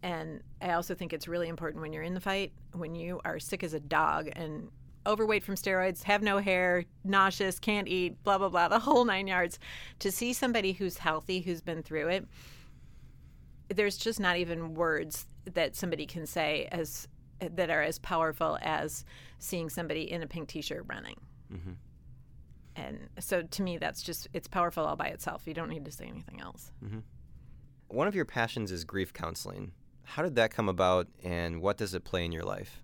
And 0.01 0.41
I 0.61 0.71
also 0.73 0.95
think 0.95 1.13
it's 1.13 1.27
really 1.27 1.49
important 1.49 1.81
when 1.81 1.91
you're 1.91 2.03
in 2.03 2.13
the 2.13 2.21
fight, 2.21 2.53
when 2.73 2.95
you 2.95 3.19
are 3.25 3.39
sick 3.39 3.63
as 3.63 3.73
a 3.73 3.79
dog 3.79 4.29
and 4.33 4.69
overweight 5.05 5.43
from 5.43 5.55
steroids, 5.55 6.03
have 6.03 6.21
no 6.21 6.37
hair, 6.39 6.85
nauseous, 7.03 7.59
can't 7.59 7.87
eat, 7.87 8.21
blah, 8.23 8.37
blah, 8.37 8.49
blah, 8.49 8.67
the 8.69 8.79
whole 8.79 9.05
nine 9.05 9.27
yards, 9.27 9.59
to 9.99 10.11
see 10.11 10.33
somebody 10.33 10.73
who's 10.73 10.97
healthy, 10.97 11.41
who's 11.41 11.61
been 11.61 11.83
through 11.83 12.09
it, 12.09 12.27
there's 13.69 13.97
just 13.97 14.19
not 14.19 14.37
even 14.37 14.73
words 14.73 15.27
that 15.53 15.75
somebody 15.75 16.05
can 16.05 16.25
say 16.25 16.67
as 16.71 17.07
that 17.39 17.69
are 17.69 17.81
as 17.81 17.99
powerful 17.99 18.57
as 18.61 19.05
seeing 19.37 19.69
somebody 19.69 20.11
in 20.11 20.21
a 20.21 20.27
pink 20.27 20.49
t-shirt 20.49 20.83
running. 20.87 21.15
Mm-hmm. 21.53 21.71
And 22.75 23.09
so 23.19 23.43
to 23.43 23.61
me, 23.61 23.77
that's 23.77 24.01
just, 24.01 24.27
it's 24.33 24.47
powerful 24.47 24.85
all 24.85 24.95
by 24.95 25.07
itself. 25.07 25.43
You 25.45 25.53
don't 25.53 25.69
need 25.69 25.85
to 25.85 25.91
say 25.91 26.05
anything 26.05 26.41
else. 26.41 26.71
Mm-hmm. 26.83 26.99
One 27.87 28.07
of 28.07 28.15
your 28.15 28.25
passions 28.25 28.71
is 28.71 28.83
grief 28.83 29.13
counseling. 29.13 29.71
How 30.03 30.23
did 30.23 30.35
that 30.35 30.51
come 30.51 30.69
about, 30.69 31.07
and 31.23 31.61
what 31.61 31.77
does 31.77 31.93
it 31.93 32.03
play 32.03 32.25
in 32.25 32.31
your 32.31 32.43
life? 32.43 32.81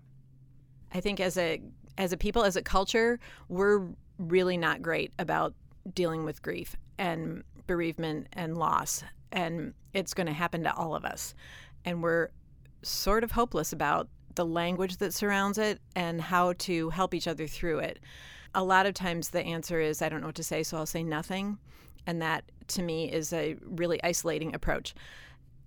I 0.92 1.00
think 1.00 1.20
as 1.20 1.36
a 1.36 1.60
as 1.98 2.12
a 2.12 2.16
people, 2.16 2.44
as 2.44 2.56
a 2.56 2.62
culture, 2.62 3.18
we're 3.48 3.88
really 4.18 4.56
not 4.56 4.82
great 4.82 5.12
about 5.18 5.54
dealing 5.94 6.24
with 6.24 6.42
grief 6.42 6.76
and 6.98 7.42
bereavement 7.66 8.28
and 8.32 8.56
loss, 8.56 9.02
and 9.32 9.74
it's 9.92 10.14
going 10.14 10.26
to 10.26 10.32
happen 10.32 10.62
to 10.62 10.74
all 10.74 10.94
of 10.94 11.04
us. 11.04 11.34
And 11.84 12.02
we're 12.02 12.28
sort 12.82 13.24
of 13.24 13.32
hopeless 13.32 13.72
about 13.72 14.08
the 14.34 14.46
language 14.46 14.98
that 14.98 15.14
surrounds 15.14 15.58
it 15.58 15.80
and 15.94 16.20
how 16.20 16.52
to 16.54 16.90
help 16.90 17.14
each 17.14 17.26
other 17.26 17.46
through 17.46 17.78
it. 17.78 17.98
A 18.54 18.62
lot 18.62 18.86
of 18.86 18.94
times, 18.94 19.30
the 19.30 19.42
answer 19.42 19.80
is, 19.80 20.02
"I 20.02 20.08
don't 20.08 20.20
know 20.20 20.28
what 20.28 20.36
to 20.36 20.42
say, 20.42 20.62
so 20.62 20.76
I'll 20.76 20.86
say 20.86 21.02
nothing," 21.02 21.58
and 22.06 22.20
that 22.22 22.44
to 22.68 22.82
me 22.82 23.10
is 23.10 23.32
a 23.32 23.56
really 23.62 24.02
isolating 24.02 24.54
approach. 24.54 24.94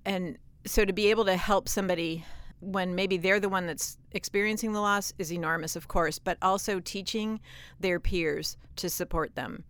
And 0.05 0.37
so 0.65 0.85
to 0.85 0.93
be 0.93 1.07
able 1.07 1.25
to 1.25 1.37
help 1.37 1.69
somebody 1.69 2.25
when 2.61 2.95
maybe 2.95 3.17
they're 3.17 3.39
the 3.39 3.49
one 3.49 3.67
that's 3.67 3.97
experiencing 4.11 4.73
the 4.73 4.81
loss 4.81 5.13
is 5.17 5.31
enormous, 5.31 5.75
of 5.75 5.87
course, 5.87 6.19
but 6.19 6.37
also 6.41 6.79
teaching 6.79 7.39
their 7.79 7.99
peers 7.99 8.57
to 8.75 8.89
support 8.89 9.35
them 9.35 9.63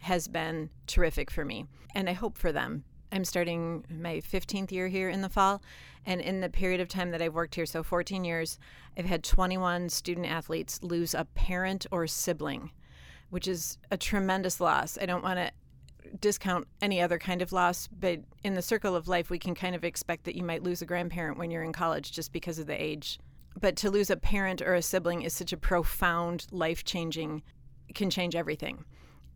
has 0.00 0.28
been 0.28 0.70
terrific 0.86 1.30
for 1.30 1.44
me. 1.44 1.66
And 1.94 2.08
I 2.08 2.12
hope 2.12 2.38
for 2.38 2.52
them. 2.52 2.84
I'm 3.10 3.24
starting 3.24 3.84
my 3.90 4.20
15th 4.20 4.70
year 4.70 4.88
here 4.88 5.08
in 5.08 5.22
the 5.22 5.28
fall. 5.28 5.62
And 6.06 6.20
in 6.20 6.40
the 6.40 6.48
period 6.48 6.80
of 6.80 6.88
time 6.88 7.10
that 7.10 7.22
I've 7.22 7.34
worked 7.34 7.54
here, 7.54 7.66
so 7.66 7.82
14 7.82 8.24
years, 8.24 8.58
I've 8.96 9.06
had 9.06 9.24
21 9.24 9.88
student 9.88 10.26
athletes 10.26 10.82
lose 10.82 11.14
a 11.14 11.24
parent 11.24 11.86
or 11.90 12.06
sibling, 12.06 12.70
which 13.30 13.48
is 13.48 13.78
a 13.90 13.96
tremendous 13.96 14.60
loss. 14.60 14.98
I 15.00 15.06
don't 15.06 15.24
want 15.24 15.38
to 15.38 15.50
discount 16.20 16.66
any 16.80 17.00
other 17.00 17.18
kind 17.18 17.42
of 17.42 17.52
loss, 17.52 17.88
but 17.88 18.20
in 18.44 18.54
the 18.54 18.62
circle 18.62 18.94
of 18.94 19.08
life, 19.08 19.30
we 19.30 19.38
can 19.38 19.54
kind 19.54 19.74
of 19.74 19.84
expect 19.84 20.24
that 20.24 20.36
you 20.36 20.42
might 20.42 20.62
lose 20.62 20.82
a 20.82 20.86
grandparent 20.86 21.38
when 21.38 21.50
you're 21.50 21.62
in 21.62 21.72
college 21.72 22.12
just 22.12 22.32
because 22.32 22.58
of 22.58 22.66
the 22.66 22.82
age. 22.82 23.18
But 23.60 23.76
to 23.76 23.90
lose 23.90 24.10
a 24.10 24.16
parent 24.16 24.62
or 24.62 24.74
a 24.74 24.82
sibling 24.82 25.22
is 25.22 25.32
such 25.32 25.52
a 25.52 25.56
profound, 25.56 26.46
life 26.50 26.84
changing, 26.84 27.42
can 27.94 28.10
change 28.10 28.36
everything. 28.36 28.84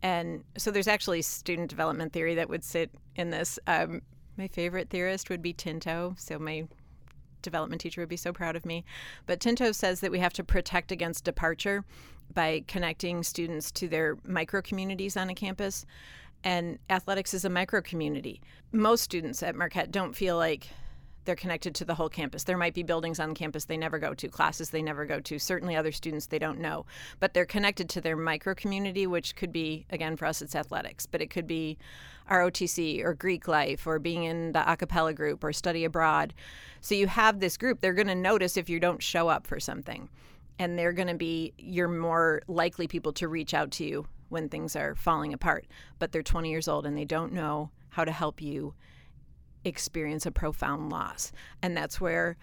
And 0.01 0.43
so 0.57 0.71
there's 0.71 0.87
actually 0.87 1.21
student 1.21 1.69
development 1.69 2.13
theory 2.13 2.35
that 2.35 2.49
would 2.49 2.63
sit 2.63 2.91
in 3.15 3.29
this. 3.29 3.57
Um, 3.67 4.01
my 4.37 4.47
favorite 4.47 4.89
theorist 4.89 5.29
would 5.29 5.41
be 5.41 5.53
Tinto. 5.53 6.15
So 6.17 6.39
my 6.39 6.67
development 7.41 7.81
teacher 7.81 8.01
would 8.01 8.09
be 8.09 8.17
so 8.17 8.33
proud 8.33 8.55
of 8.55 8.65
me. 8.65 8.83
But 9.25 9.39
Tinto 9.39 9.71
says 9.71 9.99
that 9.99 10.11
we 10.11 10.19
have 10.19 10.33
to 10.33 10.43
protect 10.43 10.91
against 10.91 11.23
departure 11.23 11.85
by 12.33 12.63
connecting 12.67 13.23
students 13.23 13.71
to 13.73 13.87
their 13.87 14.17
micro 14.25 14.61
communities 14.61 15.15
on 15.15 15.29
a 15.29 15.35
campus. 15.35 15.85
And 16.43 16.79
athletics 16.89 17.33
is 17.33 17.45
a 17.45 17.49
micro 17.49 17.81
community. 17.81 18.41
Most 18.71 19.01
students 19.01 19.41
at 19.43 19.55
Marquette 19.55 19.91
don't 19.91 20.15
feel 20.15 20.37
like 20.37 20.67
they're 21.25 21.35
connected 21.35 21.73
to 21.75 21.85
the 21.85 21.95
whole 21.95 22.09
campus. 22.09 22.43
There 22.43 22.57
might 22.57 22.73
be 22.73 22.83
buildings 22.83 23.19
on 23.19 23.33
campus 23.33 23.65
they 23.65 23.77
never 23.77 23.97
go 23.97 24.13
to, 24.13 24.27
classes 24.27 24.69
they 24.69 24.81
never 24.81 25.05
go 25.05 25.19
to, 25.21 25.39
certainly 25.39 25.75
other 25.75 25.91
students 25.91 26.27
they 26.27 26.39
don't 26.39 26.59
know, 26.59 26.85
but 27.19 27.33
they're 27.33 27.45
connected 27.45 27.89
to 27.89 28.01
their 28.01 28.17
micro 28.17 28.53
community, 28.53 29.07
which 29.07 29.35
could 29.35 29.51
be, 29.51 29.85
again, 29.89 30.17
for 30.17 30.25
us, 30.25 30.41
it's 30.41 30.55
athletics, 30.55 31.05
but 31.05 31.21
it 31.21 31.29
could 31.29 31.47
be 31.47 31.77
ROTC 32.29 33.03
or 33.03 33.13
Greek 33.13 33.47
life 33.47 33.85
or 33.87 33.99
being 33.99 34.23
in 34.23 34.51
the 34.51 34.71
a 34.71 34.77
cappella 34.77 35.13
group 35.13 35.43
or 35.43 35.53
study 35.53 35.85
abroad. 35.85 36.33
So 36.81 36.95
you 36.95 37.07
have 37.07 37.39
this 37.39 37.57
group, 37.57 37.79
they're 37.81 37.93
going 37.93 38.07
to 38.07 38.15
notice 38.15 38.57
if 38.57 38.69
you 38.69 38.79
don't 38.79 39.01
show 39.01 39.29
up 39.29 39.47
for 39.47 39.59
something. 39.59 40.09
And 40.59 40.77
they're 40.77 40.93
going 40.93 41.07
to 41.07 41.15
be 41.15 41.53
your 41.57 41.87
more 41.87 42.43
likely 42.47 42.87
people 42.87 43.11
to 43.13 43.27
reach 43.27 43.53
out 43.53 43.71
to 43.71 43.85
you 43.85 44.05
when 44.29 44.49
things 44.49 44.75
are 44.75 44.95
falling 44.95 45.33
apart. 45.33 45.65
But 45.99 46.11
they're 46.11 46.23
20 46.23 46.49
years 46.49 46.67
old 46.67 46.85
and 46.85 46.97
they 46.97 47.05
don't 47.05 47.33
know 47.33 47.69
how 47.89 48.05
to 48.05 48.11
help 48.11 48.41
you 48.41 48.73
experience 49.65 50.25
a 50.25 50.31
profound 50.31 50.91
loss. 50.91 51.31
And 51.61 51.75
that's 51.75 52.01
where 52.01 52.37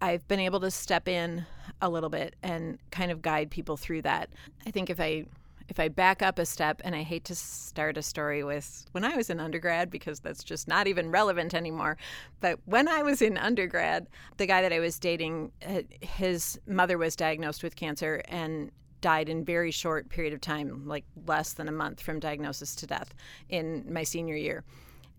I've 0.00 0.26
been 0.26 0.40
able 0.40 0.60
to 0.60 0.70
step 0.70 1.06
in 1.06 1.46
a 1.80 1.88
little 1.88 2.10
bit 2.10 2.34
and 2.42 2.78
kind 2.90 3.10
of 3.10 3.22
guide 3.22 3.50
people 3.50 3.76
through 3.76 4.02
that. 4.02 4.30
I 4.66 4.70
think 4.70 4.90
if 4.90 5.00
I 5.00 5.26
if 5.68 5.78
I 5.78 5.88
back 5.88 6.22
up 6.22 6.38
a 6.38 6.44
step 6.44 6.82
and 6.84 6.94
I 6.94 7.02
hate 7.02 7.24
to 7.26 7.34
start 7.34 7.96
a 7.96 8.02
story 8.02 8.42
with 8.42 8.84
when 8.92 9.04
I 9.04 9.16
was 9.16 9.30
in 9.30 9.40
undergrad 9.40 9.90
because 9.90 10.20
that's 10.20 10.42
just 10.42 10.68
not 10.68 10.86
even 10.86 11.10
relevant 11.10 11.54
anymore, 11.54 11.96
but 12.40 12.58
when 12.64 12.88
I 12.88 13.02
was 13.02 13.22
in 13.22 13.38
undergrad, 13.38 14.08
the 14.36 14.46
guy 14.46 14.60
that 14.60 14.72
I 14.72 14.80
was 14.80 14.98
dating 14.98 15.52
uh, 15.66 15.82
his 16.00 16.58
mother 16.66 16.98
was 16.98 17.16
diagnosed 17.16 17.62
with 17.62 17.76
cancer 17.76 18.22
and 18.28 18.70
died 19.02 19.28
in 19.28 19.44
very 19.44 19.70
short 19.70 20.08
period 20.08 20.32
of 20.32 20.40
time, 20.40 20.86
like 20.86 21.04
less 21.26 21.52
than 21.52 21.68
a 21.68 21.72
month 21.72 22.00
from 22.00 22.18
diagnosis 22.18 22.74
to 22.76 22.86
death 22.86 23.12
in 23.50 23.84
my 23.92 24.02
senior 24.02 24.36
year. 24.36 24.64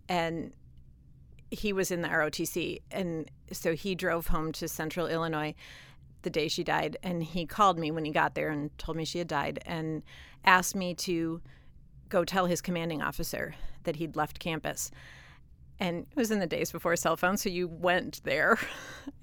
And 0.10 0.52
he 1.52 1.72
was 1.72 1.92
in 1.92 2.02
the 2.02 2.08
ROTC. 2.08 2.82
And 2.90 3.30
so 3.52 3.76
he 3.76 3.94
drove 3.94 4.28
home 4.28 4.52
to 4.54 4.68
central 4.68 5.06
Illinois 5.06 5.54
the 6.24 6.32
day 6.32 6.48
she 6.48 6.64
died. 6.64 6.98
And 7.04 7.22
he 7.22 7.46
called 7.46 7.78
me 7.78 7.92
when 7.92 8.06
he 8.06 8.12
got 8.12 8.34
there 8.34 8.50
and 8.50 8.76
told 8.80 8.98
me 8.98 9.06
she 9.06 9.20
had 9.20 9.28
died 9.28 9.60
and 9.68 10.02
asked 10.44 10.76
me 10.76 10.96
to 10.96 11.42
go 12.10 12.26
tell 12.26 12.48
his 12.48 12.62
commanding 12.62 13.02
officer 13.02 13.54
that 13.84 13.98
he'd 13.98 14.16
left 14.16 14.40
campus 14.40 14.90
and 15.80 16.06
it 16.10 16.16
was 16.16 16.32
in 16.32 16.40
the 16.40 16.48
days 16.48 16.72
before 16.72 16.96
cell 16.96 17.18
phones 17.18 17.42
so 17.42 17.50
you 17.50 17.68
went 17.68 18.22
there. 18.24 18.58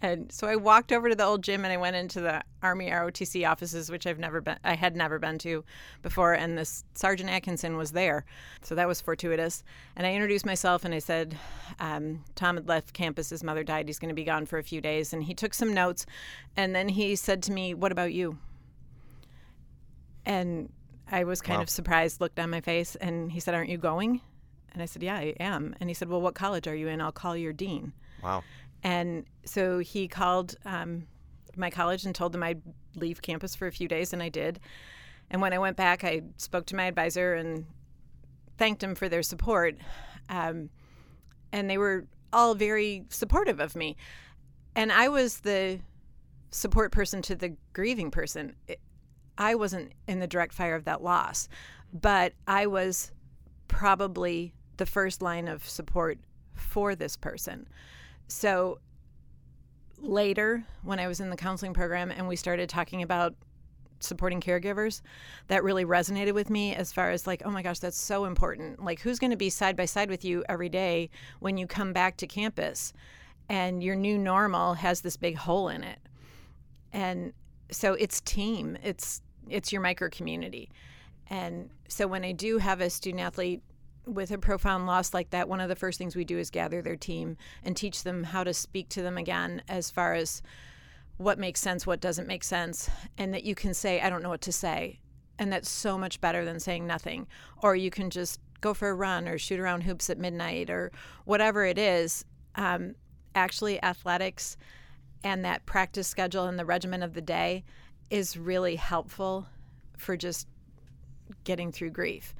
And 0.02 0.30
so 0.32 0.46
i 0.46 0.56
walked 0.56 0.92
over 0.92 1.08
to 1.10 1.14
the 1.14 1.24
old 1.24 1.42
gym 1.42 1.64
and 1.64 1.72
i 1.72 1.76
went 1.76 1.96
into 1.96 2.20
the 2.20 2.42
army 2.62 2.90
rotc 2.90 3.50
offices 3.50 3.90
which 3.90 4.06
i've 4.06 4.18
never 4.18 4.40
been 4.42 4.58
i 4.64 4.74
had 4.74 4.94
never 4.96 5.18
been 5.18 5.38
to 5.38 5.62
before 6.02 6.32
and 6.34 6.56
this 6.56 6.84
sergeant 6.94 7.30
atkinson 7.30 7.76
was 7.76 7.92
there. 7.92 8.24
So 8.62 8.74
that 8.74 8.88
was 8.88 9.00
fortuitous. 9.00 9.62
And 9.96 10.06
i 10.06 10.12
introduced 10.12 10.44
myself 10.46 10.84
and 10.84 10.94
i 10.94 10.98
said 10.98 11.36
um, 11.78 12.24
tom 12.34 12.56
had 12.56 12.68
left 12.68 12.92
campus. 12.94 13.30
His 13.30 13.42
mother 13.44 13.62
died. 13.64 13.88
He's 13.88 13.98
going 13.98 14.10
to 14.10 14.14
be 14.14 14.24
gone 14.24 14.44
for 14.46 14.58
a 14.58 14.62
few 14.62 14.80
days. 14.80 15.12
And 15.12 15.22
he 15.24 15.34
took 15.34 15.54
some 15.54 15.72
notes 15.74 16.04
and 16.56 16.74
then 16.74 16.88
he 16.90 17.14
said 17.16 17.42
to 17.44 17.52
me 17.52 17.72
what 17.74 17.92
about 17.92 18.12
you? 18.12 18.38
And 20.26 20.70
i 21.10 21.24
was 21.24 21.40
kind 21.40 21.58
Wow. 21.58 21.62
of 21.62 21.70
surprised 21.70 22.20
looked 22.20 22.38
on 22.38 22.50
my 22.50 22.60
face 22.60 22.96
and 22.96 23.32
he 23.32 23.40
said 23.40 23.54
aren't 23.54 23.70
you 23.70 23.78
going 23.78 24.20
and 24.72 24.82
I 24.82 24.86
said, 24.86 25.02
Yeah, 25.02 25.16
I 25.16 25.34
am. 25.40 25.74
And 25.80 25.90
he 25.90 25.94
said, 25.94 26.08
Well, 26.08 26.20
what 26.20 26.34
college 26.34 26.66
are 26.66 26.74
you 26.74 26.88
in? 26.88 27.00
I'll 27.00 27.12
call 27.12 27.36
your 27.36 27.52
dean. 27.52 27.92
Wow. 28.22 28.42
And 28.82 29.26
so 29.44 29.78
he 29.78 30.08
called 30.08 30.56
um, 30.64 31.06
my 31.56 31.70
college 31.70 32.04
and 32.04 32.14
told 32.14 32.32
them 32.32 32.42
I'd 32.42 32.62
leave 32.94 33.22
campus 33.22 33.54
for 33.54 33.66
a 33.66 33.72
few 33.72 33.88
days, 33.88 34.12
and 34.12 34.22
I 34.22 34.28
did. 34.28 34.60
And 35.30 35.40
when 35.40 35.52
I 35.52 35.58
went 35.58 35.76
back, 35.76 36.02
I 36.02 36.22
spoke 36.36 36.66
to 36.66 36.76
my 36.76 36.84
advisor 36.84 37.34
and 37.34 37.66
thanked 38.58 38.82
him 38.82 38.94
for 38.94 39.08
their 39.08 39.22
support. 39.22 39.76
Um, 40.28 40.70
and 41.52 41.68
they 41.68 41.78
were 41.78 42.06
all 42.32 42.54
very 42.54 43.04
supportive 43.08 43.60
of 43.60 43.76
me. 43.76 43.96
And 44.74 44.92
I 44.92 45.08
was 45.08 45.40
the 45.40 45.80
support 46.50 46.92
person 46.92 47.22
to 47.22 47.34
the 47.34 47.56
grieving 47.72 48.10
person. 48.10 48.54
It, 48.66 48.80
I 49.38 49.54
wasn't 49.54 49.92
in 50.06 50.20
the 50.20 50.26
direct 50.26 50.52
fire 50.52 50.74
of 50.74 50.84
that 50.84 51.02
loss, 51.02 51.48
but 51.92 52.34
I 52.46 52.66
was 52.66 53.12
probably 53.68 54.52
the 54.80 54.86
first 54.86 55.20
line 55.20 55.46
of 55.46 55.68
support 55.68 56.18
for 56.54 56.94
this 56.94 57.14
person. 57.14 57.68
So 58.28 58.80
later, 59.98 60.64
when 60.82 60.98
I 60.98 61.06
was 61.06 61.20
in 61.20 61.28
the 61.28 61.36
counseling 61.36 61.74
program 61.74 62.10
and 62.10 62.26
we 62.26 62.34
started 62.34 62.70
talking 62.70 63.02
about 63.02 63.34
supporting 64.00 64.40
caregivers, 64.40 65.02
that 65.48 65.62
really 65.62 65.84
resonated 65.84 66.32
with 66.32 66.48
me 66.48 66.74
as 66.74 66.94
far 66.94 67.10
as 67.10 67.26
like, 67.26 67.42
oh 67.44 67.50
my 67.50 67.60
gosh, 67.60 67.78
that's 67.78 68.00
so 68.00 68.24
important. 68.24 68.82
Like, 68.82 69.00
who's 69.00 69.18
going 69.18 69.32
to 69.32 69.36
be 69.36 69.50
side 69.50 69.76
by 69.76 69.84
side 69.84 70.08
with 70.08 70.24
you 70.24 70.42
every 70.48 70.70
day 70.70 71.10
when 71.40 71.58
you 71.58 71.66
come 71.66 71.92
back 71.92 72.16
to 72.16 72.26
campus 72.26 72.94
and 73.50 73.84
your 73.84 73.96
new 73.96 74.16
normal 74.16 74.72
has 74.72 75.02
this 75.02 75.18
big 75.18 75.36
hole 75.36 75.68
in 75.68 75.84
it? 75.84 75.98
And 76.90 77.34
so 77.70 77.92
it's 77.92 78.22
team, 78.22 78.78
it's 78.82 79.20
it's 79.46 79.72
your 79.72 79.82
micro 79.82 80.08
community. 80.08 80.70
And 81.28 81.68
so 81.86 82.06
when 82.06 82.24
I 82.24 82.32
do 82.32 82.56
have 82.56 82.80
a 82.80 82.88
student 82.88 83.22
athlete 83.22 83.62
with 84.14 84.30
a 84.30 84.38
profound 84.38 84.86
loss 84.86 85.14
like 85.14 85.30
that, 85.30 85.48
one 85.48 85.60
of 85.60 85.68
the 85.68 85.76
first 85.76 85.98
things 85.98 86.16
we 86.16 86.24
do 86.24 86.38
is 86.38 86.50
gather 86.50 86.82
their 86.82 86.96
team 86.96 87.36
and 87.64 87.76
teach 87.76 88.02
them 88.02 88.24
how 88.24 88.44
to 88.44 88.52
speak 88.52 88.88
to 88.90 89.02
them 89.02 89.16
again 89.16 89.62
as 89.68 89.90
far 89.90 90.14
as 90.14 90.42
what 91.16 91.38
makes 91.38 91.60
sense, 91.60 91.86
what 91.86 92.00
doesn't 92.00 92.26
make 92.26 92.44
sense, 92.44 92.88
and 93.18 93.34
that 93.34 93.44
you 93.44 93.54
can 93.54 93.74
say, 93.74 94.00
I 94.00 94.08
don't 94.08 94.22
know 94.22 94.30
what 94.30 94.40
to 94.42 94.52
say. 94.52 95.00
And 95.38 95.52
that's 95.52 95.70
so 95.70 95.98
much 95.98 96.20
better 96.20 96.44
than 96.44 96.60
saying 96.60 96.86
nothing. 96.86 97.26
Or 97.62 97.76
you 97.76 97.90
can 97.90 98.10
just 98.10 98.40
go 98.60 98.74
for 98.74 98.88
a 98.90 98.94
run 98.94 99.28
or 99.28 99.38
shoot 99.38 99.60
around 99.60 99.82
hoops 99.82 100.10
at 100.10 100.18
midnight 100.18 100.70
or 100.70 100.92
whatever 101.24 101.64
it 101.64 101.78
is. 101.78 102.24
Um, 102.56 102.94
actually, 103.34 103.82
athletics 103.82 104.56
and 105.22 105.44
that 105.44 105.66
practice 105.66 106.08
schedule 106.08 106.46
and 106.46 106.58
the 106.58 106.64
regimen 106.64 107.02
of 107.02 107.14
the 107.14 107.20
day 107.20 107.64
is 108.10 108.36
really 108.36 108.76
helpful 108.76 109.46
for 109.98 110.16
just 110.16 110.48
getting 111.44 111.70
through 111.70 111.90
grief. 111.90 112.34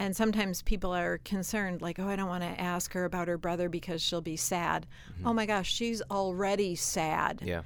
And 0.00 0.14
sometimes 0.14 0.62
people 0.62 0.94
are 0.94 1.18
concerned, 1.18 1.82
like, 1.82 1.98
oh, 1.98 2.06
I 2.06 2.14
don't 2.14 2.28
want 2.28 2.44
to 2.44 2.60
ask 2.60 2.92
her 2.92 3.04
about 3.04 3.26
her 3.26 3.36
brother 3.36 3.68
because 3.68 4.00
she'll 4.00 4.20
be 4.20 4.36
sad. 4.36 4.86
Mm-hmm. 5.12 5.26
Oh 5.26 5.32
my 5.32 5.44
gosh, 5.44 5.72
she's 5.72 6.00
already 6.08 6.76
sad. 6.76 7.42
Yeah. 7.44 7.62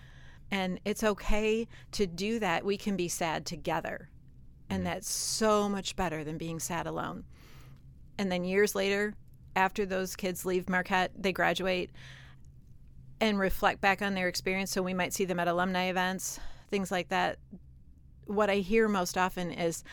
And 0.51 0.81
it's 0.85 1.05
okay 1.05 1.69
to 1.93 2.07
do 2.07 2.39
that. 2.39 2.65
We 2.65 2.79
can 2.79 2.97
be 2.97 3.09
sad 3.09 3.45
together. 3.45 4.09
And 4.71 4.79
mm-hmm. 4.79 4.95
that's 4.95 5.11
so 5.11 5.69
much 5.69 5.95
better 5.95 6.25
than 6.25 6.39
being 6.39 6.59
sad 6.59 6.87
alone. 6.87 7.25
And 8.17 8.33
then 8.33 8.45
years 8.45 8.75
later, 8.75 9.15
after 9.55 9.85
those 9.85 10.17
kids 10.17 10.47
leave 10.47 10.71
Marquette, 10.71 11.13
they 11.15 11.33
graduate 11.33 11.91
and 13.21 13.39
reflect 13.39 13.83
back 13.83 14.01
on 14.01 14.15
their 14.15 14.29
experience. 14.29 14.71
So 14.71 14.83
we 14.83 14.95
might 14.95 15.13
see 15.13 15.27
them 15.27 15.39
at 15.39 15.49
alumni 15.49 15.91
events, 15.91 16.41
things 16.71 16.91
like 16.91 17.09
that. 17.11 17.39
What 18.25 18.49
I 18.49 18.57
hear 18.57 18.89
most 18.89 19.19
often 19.19 19.53
is, 19.53 19.85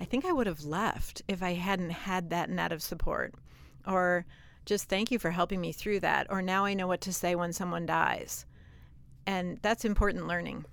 I 0.00 0.04
think 0.04 0.24
I 0.24 0.32
would 0.32 0.46
have 0.46 0.64
left 0.64 1.22
if 1.28 1.42
I 1.42 1.54
hadn't 1.54 1.90
had 1.90 2.30
that 2.30 2.50
net 2.50 2.72
of 2.72 2.82
support. 2.82 3.34
Or 3.86 4.26
just 4.64 4.88
thank 4.88 5.10
you 5.10 5.18
for 5.18 5.30
helping 5.30 5.60
me 5.60 5.72
through 5.72 6.00
that. 6.00 6.26
Or 6.30 6.42
now 6.42 6.64
I 6.64 6.74
know 6.74 6.86
what 6.86 7.00
to 7.02 7.12
say 7.12 7.34
when 7.34 7.52
someone 7.52 7.86
dies. 7.86 8.46
And 9.26 9.58
that's 9.62 9.84
important 9.84 10.26
learning. 10.26 10.64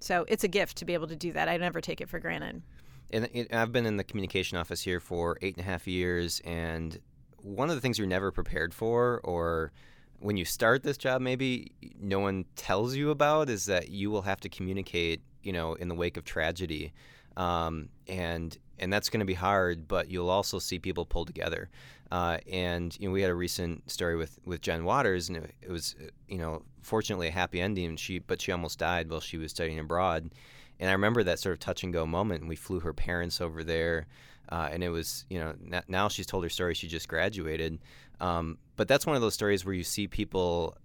So 0.00 0.24
it's 0.28 0.44
a 0.44 0.48
gift 0.48 0.76
to 0.78 0.84
be 0.84 0.94
able 0.94 1.08
to 1.08 1.16
do 1.16 1.32
that. 1.32 1.48
I 1.48 1.56
never 1.56 1.80
take 1.80 2.00
it 2.00 2.08
for 2.08 2.18
granted. 2.18 2.62
And 3.10 3.24
uh, 3.24 3.28
it, 3.32 3.54
I've 3.54 3.72
been 3.72 3.86
in 3.86 3.96
the 3.96 4.04
communication 4.04 4.58
office 4.58 4.82
here 4.82 5.00
for 5.00 5.38
eight 5.42 5.56
and 5.56 5.64
a 5.64 5.68
half 5.68 5.86
years, 5.86 6.40
and 6.44 6.98
one 7.36 7.70
of 7.70 7.76
the 7.76 7.80
things 7.80 7.98
you're 7.98 8.06
never 8.06 8.32
prepared 8.32 8.74
for, 8.74 9.20
or 9.22 9.72
when 10.18 10.36
you 10.36 10.44
start 10.44 10.82
this 10.82 10.98
job, 10.98 11.20
maybe 11.20 11.72
no 12.00 12.18
one 12.18 12.44
tells 12.56 12.96
you 12.96 13.10
about, 13.10 13.48
is 13.48 13.66
that 13.66 13.90
you 13.90 14.10
will 14.10 14.22
have 14.22 14.40
to 14.40 14.48
communicate, 14.48 15.22
you 15.42 15.52
know, 15.52 15.74
in 15.74 15.88
the 15.88 15.94
wake 15.94 16.16
of 16.16 16.24
tragedy, 16.24 16.92
um, 17.36 17.88
and 18.06 18.56
and 18.78 18.92
that's 18.92 19.08
going 19.08 19.20
to 19.20 19.26
be 19.26 19.34
hard. 19.34 19.88
But 19.88 20.10
you'll 20.10 20.30
also 20.30 20.58
see 20.58 20.78
people 20.78 21.04
pull 21.04 21.24
together. 21.24 21.70
Uh, 22.10 22.38
and 22.50 22.96
you 23.00 23.08
know, 23.08 23.12
we 23.12 23.22
had 23.22 23.30
a 23.30 23.34
recent 23.34 23.90
story 23.90 24.16
with 24.16 24.38
with 24.44 24.60
Jen 24.60 24.84
Waters, 24.84 25.28
and 25.28 25.38
it, 25.38 25.54
it 25.62 25.70
was, 25.70 25.96
you 26.28 26.38
know, 26.38 26.62
fortunately 26.82 27.28
a 27.28 27.32
happy 27.32 27.60
ending. 27.60 27.96
She 27.96 28.20
but 28.20 28.40
she 28.40 28.52
almost 28.52 28.78
died 28.78 29.10
while 29.10 29.20
she 29.20 29.38
was 29.38 29.50
studying 29.50 29.78
abroad. 29.78 30.30
And 30.78 30.90
I 30.90 30.92
remember 30.92 31.24
that 31.24 31.38
sort 31.38 31.54
of 31.54 31.58
touch 31.58 31.82
and 31.82 31.92
go 31.92 32.06
moment. 32.06 32.42
And 32.42 32.48
we 32.48 32.56
flew 32.56 32.80
her 32.80 32.92
parents 32.92 33.40
over 33.40 33.64
there, 33.64 34.06
uh, 34.50 34.68
and 34.70 34.84
it 34.84 34.90
was, 34.90 35.24
you 35.30 35.38
know, 35.38 35.54
n- 35.72 35.82
now 35.88 36.08
she's 36.08 36.26
told 36.26 36.44
her 36.44 36.50
story. 36.50 36.74
She 36.74 36.86
just 36.86 37.08
graduated, 37.08 37.78
um, 38.20 38.58
but 38.76 38.86
that's 38.86 39.06
one 39.06 39.16
of 39.16 39.22
those 39.22 39.34
stories 39.34 39.64
where 39.64 39.74
you 39.74 39.84
see 39.84 40.06
people 40.06 40.76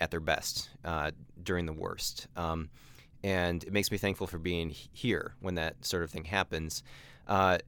at 0.00 0.10
their 0.10 0.20
best 0.20 0.70
uh, 0.84 1.10
during 1.42 1.66
the 1.66 1.72
worst. 1.72 2.28
Um, 2.36 2.70
and 3.22 3.62
it 3.64 3.72
makes 3.72 3.90
me 3.90 3.98
thankful 3.98 4.26
for 4.26 4.38
being 4.38 4.70
here 4.70 5.34
when 5.40 5.54
that 5.56 5.84
sort 5.84 6.02
of 6.02 6.10
thing 6.10 6.24
happens. 6.24 6.82
Uh, 7.26 7.58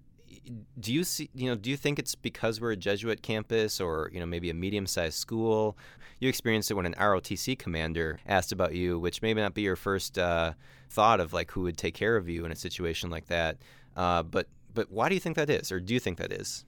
do 0.78 0.92
you 0.92 1.04
see, 1.04 1.30
you 1.34 1.48
know, 1.48 1.54
do 1.54 1.70
you 1.70 1.76
think 1.76 1.98
it's 1.98 2.14
because 2.14 2.60
we're 2.60 2.72
a 2.72 2.76
Jesuit 2.76 3.22
campus 3.22 3.80
or, 3.80 4.10
you 4.12 4.20
know, 4.20 4.26
maybe 4.26 4.50
a 4.50 4.54
medium-sized 4.54 5.16
school? 5.16 5.76
You 6.20 6.28
experienced 6.28 6.70
it 6.70 6.74
when 6.74 6.86
an 6.86 6.94
ROTC 6.94 7.58
commander 7.58 8.18
asked 8.26 8.52
about 8.52 8.74
you, 8.74 8.98
which 8.98 9.22
may 9.22 9.34
not 9.34 9.54
be 9.54 9.62
your 9.62 9.76
first 9.76 10.18
uh, 10.18 10.52
thought 10.90 11.20
of 11.20 11.32
like 11.32 11.50
who 11.50 11.62
would 11.62 11.76
take 11.76 11.94
care 11.94 12.16
of 12.16 12.28
you 12.28 12.44
in 12.44 12.52
a 12.52 12.56
situation 12.56 13.10
like 13.10 13.26
that. 13.26 13.58
Uh, 13.96 14.22
but 14.22 14.46
but 14.74 14.90
why 14.90 15.08
do 15.08 15.14
you 15.14 15.20
think 15.20 15.36
that 15.36 15.50
is, 15.50 15.72
or 15.72 15.80
do 15.80 15.92
you 15.92 16.00
think 16.00 16.18
that 16.18 16.32
is? 16.32 16.64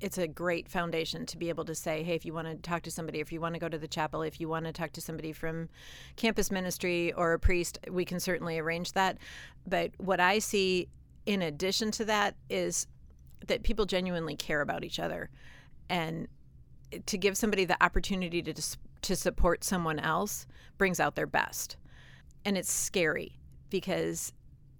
It's 0.00 0.18
a 0.18 0.26
great 0.26 0.68
foundation 0.68 1.26
to 1.26 1.36
be 1.36 1.48
able 1.48 1.64
to 1.66 1.74
say, 1.74 2.02
hey, 2.02 2.14
if 2.14 2.24
you 2.24 2.32
want 2.32 2.48
to 2.48 2.56
talk 2.56 2.82
to 2.82 2.90
somebody, 2.90 3.20
if 3.20 3.32
you 3.32 3.40
want 3.40 3.54
to 3.54 3.60
go 3.60 3.68
to 3.68 3.78
the 3.78 3.88
chapel, 3.88 4.22
if 4.22 4.40
you 4.40 4.48
want 4.48 4.64
to 4.64 4.72
talk 4.72 4.92
to 4.92 5.00
somebody 5.00 5.32
from 5.32 5.68
campus 6.16 6.50
ministry 6.50 7.12
or 7.12 7.34
a 7.34 7.38
priest, 7.38 7.78
we 7.90 8.04
can 8.04 8.18
certainly 8.18 8.58
arrange 8.58 8.92
that. 8.92 9.18
But 9.66 9.92
what 9.98 10.20
I 10.20 10.38
see 10.38 10.88
in 11.26 11.42
addition 11.42 11.90
to 11.92 12.04
that 12.06 12.34
is 12.48 12.86
that 13.46 13.62
people 13.62 13.84
genuinely 13.84 14.36
care 14.36 14.60
about 14.60 14.84
each 14.84 14.98
other. 14.98 15.30
And 15.88 16.28
to 17.06 17.18
give 17.18 17.36
somebody 17.36 17.64
the 17.64 17.82
opportunity 17.82 18.42
to, 18.42 18.54
to 19.02 19.16
support 19.16 19.64
someone 19.64 19.98
else 19.98 20.46
brings 20.78 20.98
out 20.98 21.14
their 21.14 21.26
best. 21.26 21.76
And 22.44 22.56
it's 22.56 22.72
scary 22.72 23.36
because 23.68 24.32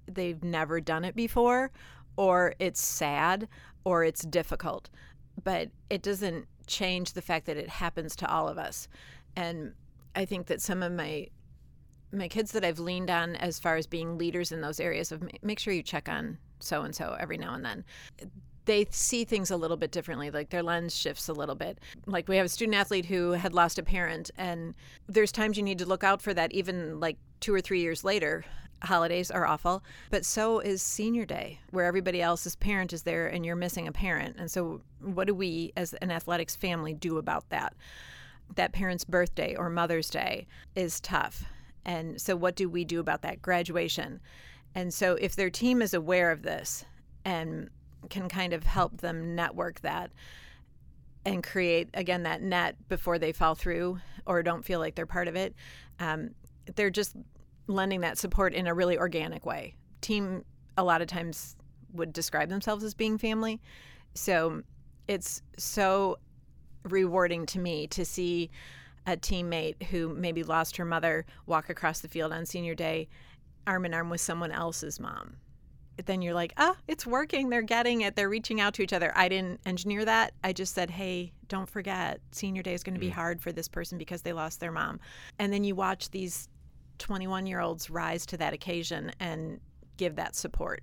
they've 0.07 0.43
never 0.43 0.81
done 0.81 1.05
it 1.05 1.15
before, 1.15 1.71
or 2.17 2.55
it's 2.59 2.83
sad, 2.83 3.49
or 3.85 4.05
it's 4.05 4.23
difficult 4.23 4.91
but 5.43 5.69
it 5.89 6.03
doesn't 6.03 6.47
change 6.67 7.13
the 7.13 7.23
fact 7.23 7.47
that 7.47 7.57
it 7.57 7.69
happens 7.69 8.17
to 8.17 8.31
all 8.31 8.49
of 8.49 8.59
us. 8.59 8.89
And 9.37 9.73
I 10.15 10.25
think 10.25 10.47
that 10.47 10.61
some 10.61 10.83
of 10.83 10.93
my 10.93 11.29
my 12.13 12.27
kids 12.27 12.53
that 12.53 12.65
I've 12.65 12.81
leaned 12.81 13.09
on 13.09 13.37
as 13.37 13.61
far 13.61 13.77
as 13.77 13.87
being 13.87 14.19
leaders 14.19 14.51
in 14.51 14.61
those 14.61 14.81
areas 14.81 15.13
of 15.13 15.23
make 15.43 15.61
sure 15.61 15.73
you 15.73 15.83
check 15.83 16.09
on 16.09 16.39
so 16.59 16.83
and 16.83 16.95
so 16.95 17.17
every 17.19 17.39
now 17.39 17.55
and 17.55 17.65
then. 17.65 17.85
They 18.65 18.87
see 18.91 19.25
things 19.25 19.51
a 19.51 19.57
little 19.57 19.77
bit 19.77 19.91
differently, 19.91 20.31
like 20.31 20.51
their 20.51 20.63
lens 20.63 20.95
shifts 20.95 21.29
a 21.29 21.33
little 21.33 21.55
bit. 21.55 21.79
Like 22.07 22.29
we 22.29 22.37
have 22.37 22.47
a 22.47 22.49
student 22.49 22.77
athlete 22.77 23.07
who 23.07 23.33
had 23.33 23.55
lost 23.55 23.79
a 23.79 23.83
parent, 23.83 24.31
and 24.37 24.75
there's 25.09 25.33
times 25.33 25.57
you 25.57 25.63
need 25.63 25.79
to 25.79 25.87
look 25.87 26.05
out 26.05 26.21
for 26.21 26.35
that, 26.35 26.53
even 26.53 27.01
like 27.01 27.17
two 27.41 27.55
or 27.55 27.61
three 27.61 27.81
years 27.81 28.05
later. 28.05 28.45
Holidays 28.83 29.31
are 29.31 29.47
awful, 29.47 29.83
but 30.11 30.25
so 30.25 30.61
is 30.61 30.83
senior 30.83 31.25
day, 31.25 31.61
where 31.71 31.85
everybody 31.85 32.23
else's 32.23 32.57
parent 32.57 32.93
is 32.93 33.03
there 33.03 33.27
and 33.27 33.45
you're 33.45 33.57
missing 33.57 33.89
a 33.89 33.93
parent. 33.93 34.37
And 34.39 34.51
so, 34.51 34.81
what 35.01 35.27
do 35.27 35.35
we 35.35 35.73
as 35.77 35.95
an 35.95 36.11
athletics 36.11 36.57
family 36.57 36.95
do 36.95 37.19
about 37.19 37.49
that? 37.51 37.75
That 38.57 38.73
parent's 38.73 39.05
birthday 39.05 39.55
or 39.55 39.71
Mother's 39.71 40.11
Day 40.11 40.47
is 40.75 41.01
tough. 41.01 41.45
And 41.85 42.21
so, 42.21 42.37
what 42.37 42.57
do 42.57 42.69
we 42.69 42.85
do 42.85 43.01
about 43.01 43.23
that? 43.23 43.43
Graduation. 43.43 44.21
And 44.75 44.93
so, 44.93 45.15
if 45.15 45.37
their 45.37 45.51
team 45.51 45.83
is 45.83 45.95
aware 45.95 46.31
of 46.31 46.43
this 46.43 46.85
and 47.25 47.69
can 48.09 48.29
kind 48.29 48.53
of 48.53 48.65
help 48.65 48.99
them 48.99 49.35
network 49.35 49.81
that 49.81 50.11
and 51.25 51.45
create, 51.45 51.89
again, 51.93 52.23
that 52.23 52.41
net 52.41 52.77
before 52.89 53.19
they 53.19 53.33
fall 53.33 53.55
through 53.55 54.01
or 54.25 54.43
don't 54.43 54.65
feel 54.65 54.79
like 54.79 54.95
they're 54.95 55.07
part 55.07 55.29
of 55.29 55.37
it, 55.37 55.55
um, 55.99 56.31
they're 56.77 56.91
just 56.91 57.15
lending 57.71 58.01
that 58.01 58.19
support 58.19 58.55
in 58.55 58.67
a 58.67 58.75
really 58.75 58.99
organic 58.99 59.47
way. 59.47 59.75
Team, 60.01 60.45
a 60.77 60.85
lot 60.85 61.01
of 61.03 61.09
times, 61.09 61.57
would 61.93 62.13
describe 62.13 62.49
themselves 62.49 62.85
as 62.85 62.95
being 62.95 63.19
family. 63.19 63.61
So, 64.15 64.63
it's 65.09 65.43
so 65.59 66.19
rewarding 66.85 67.47
to 67.47 67.59
me 67.59 67.87
to 67.89 68.05
see 68.05 68.51
a 69.07 69.17
teammate 69.17 69.83
who 69.85 70.09
maybe 70.09 70.43
lost 70.43 70.77
her 70.77 70.85
mother 70.85 71.27
walk 71.47 71.71
across 71.71 72.01
the 72.01 72.09
field 72.09 72.33
on 72.33 72.47
senior 72.47 72.75
day 72.75 73.09
arm 73.67 73.85
in 73.85 73.95
arm 73.95 74.11
with 74.11 74.21
someone 74.21 74.53
else's 74.53 75.01
mom. 75.01 75.37
Then 76.07 76.23
you're 76.23 76.35
like, 76.35 76.55
ah, 76.57 76.75
oh, 76.75 76.81
it's 76.89 77.07
working. 77.07 77.51
They're 77.51 77.61
getting 77.61 78.03
it. 78.03 78.17
They're 78.17 78.29
reaching 78.29 78.61
out 78.61 78.73
to 78.75 78.83
each 78.83 78.93
other. 78.93 79.13
I 79.15 79.29
didn't 79.29 79.61
engineer 79.67 80.05
that. 80.07 80.33
I 80.43 80.53
just 80.55 80.75
said, 80.75 80.89
hey, 80.89 81.33
don't 81.49 81.69
forget, 81.69 82.21
senior 82.33 82.63
day 82.63 82.73
is 82.73 82.83
going 82.83 82.95
to 82.95 83.01
be 83.01 83.11
hard 83.11 83.43
for 83.43 83.53
this 83.53 83.69
person 83.69 83.99
because 83.99 84.23
they 84.23 84.33
lost 84.33 84.61
their 84.61 84.73
mom. 84.73 84.99
And 85.39 85.53
then 85.53 85.63
you 85.63 85.75
watch 85.75 86.11
these 86.11 86.49
21 87.01 87.47
year 87.47 87.61
olds 87.61 87.91
rise 87.91 88.25
to 88.27 88.37
that 88.37 88.53
occasion 88.53 89.11
and 89.19 89.61
give 89.97 90.17
that 90.17 90.37
support. 90.37 90.83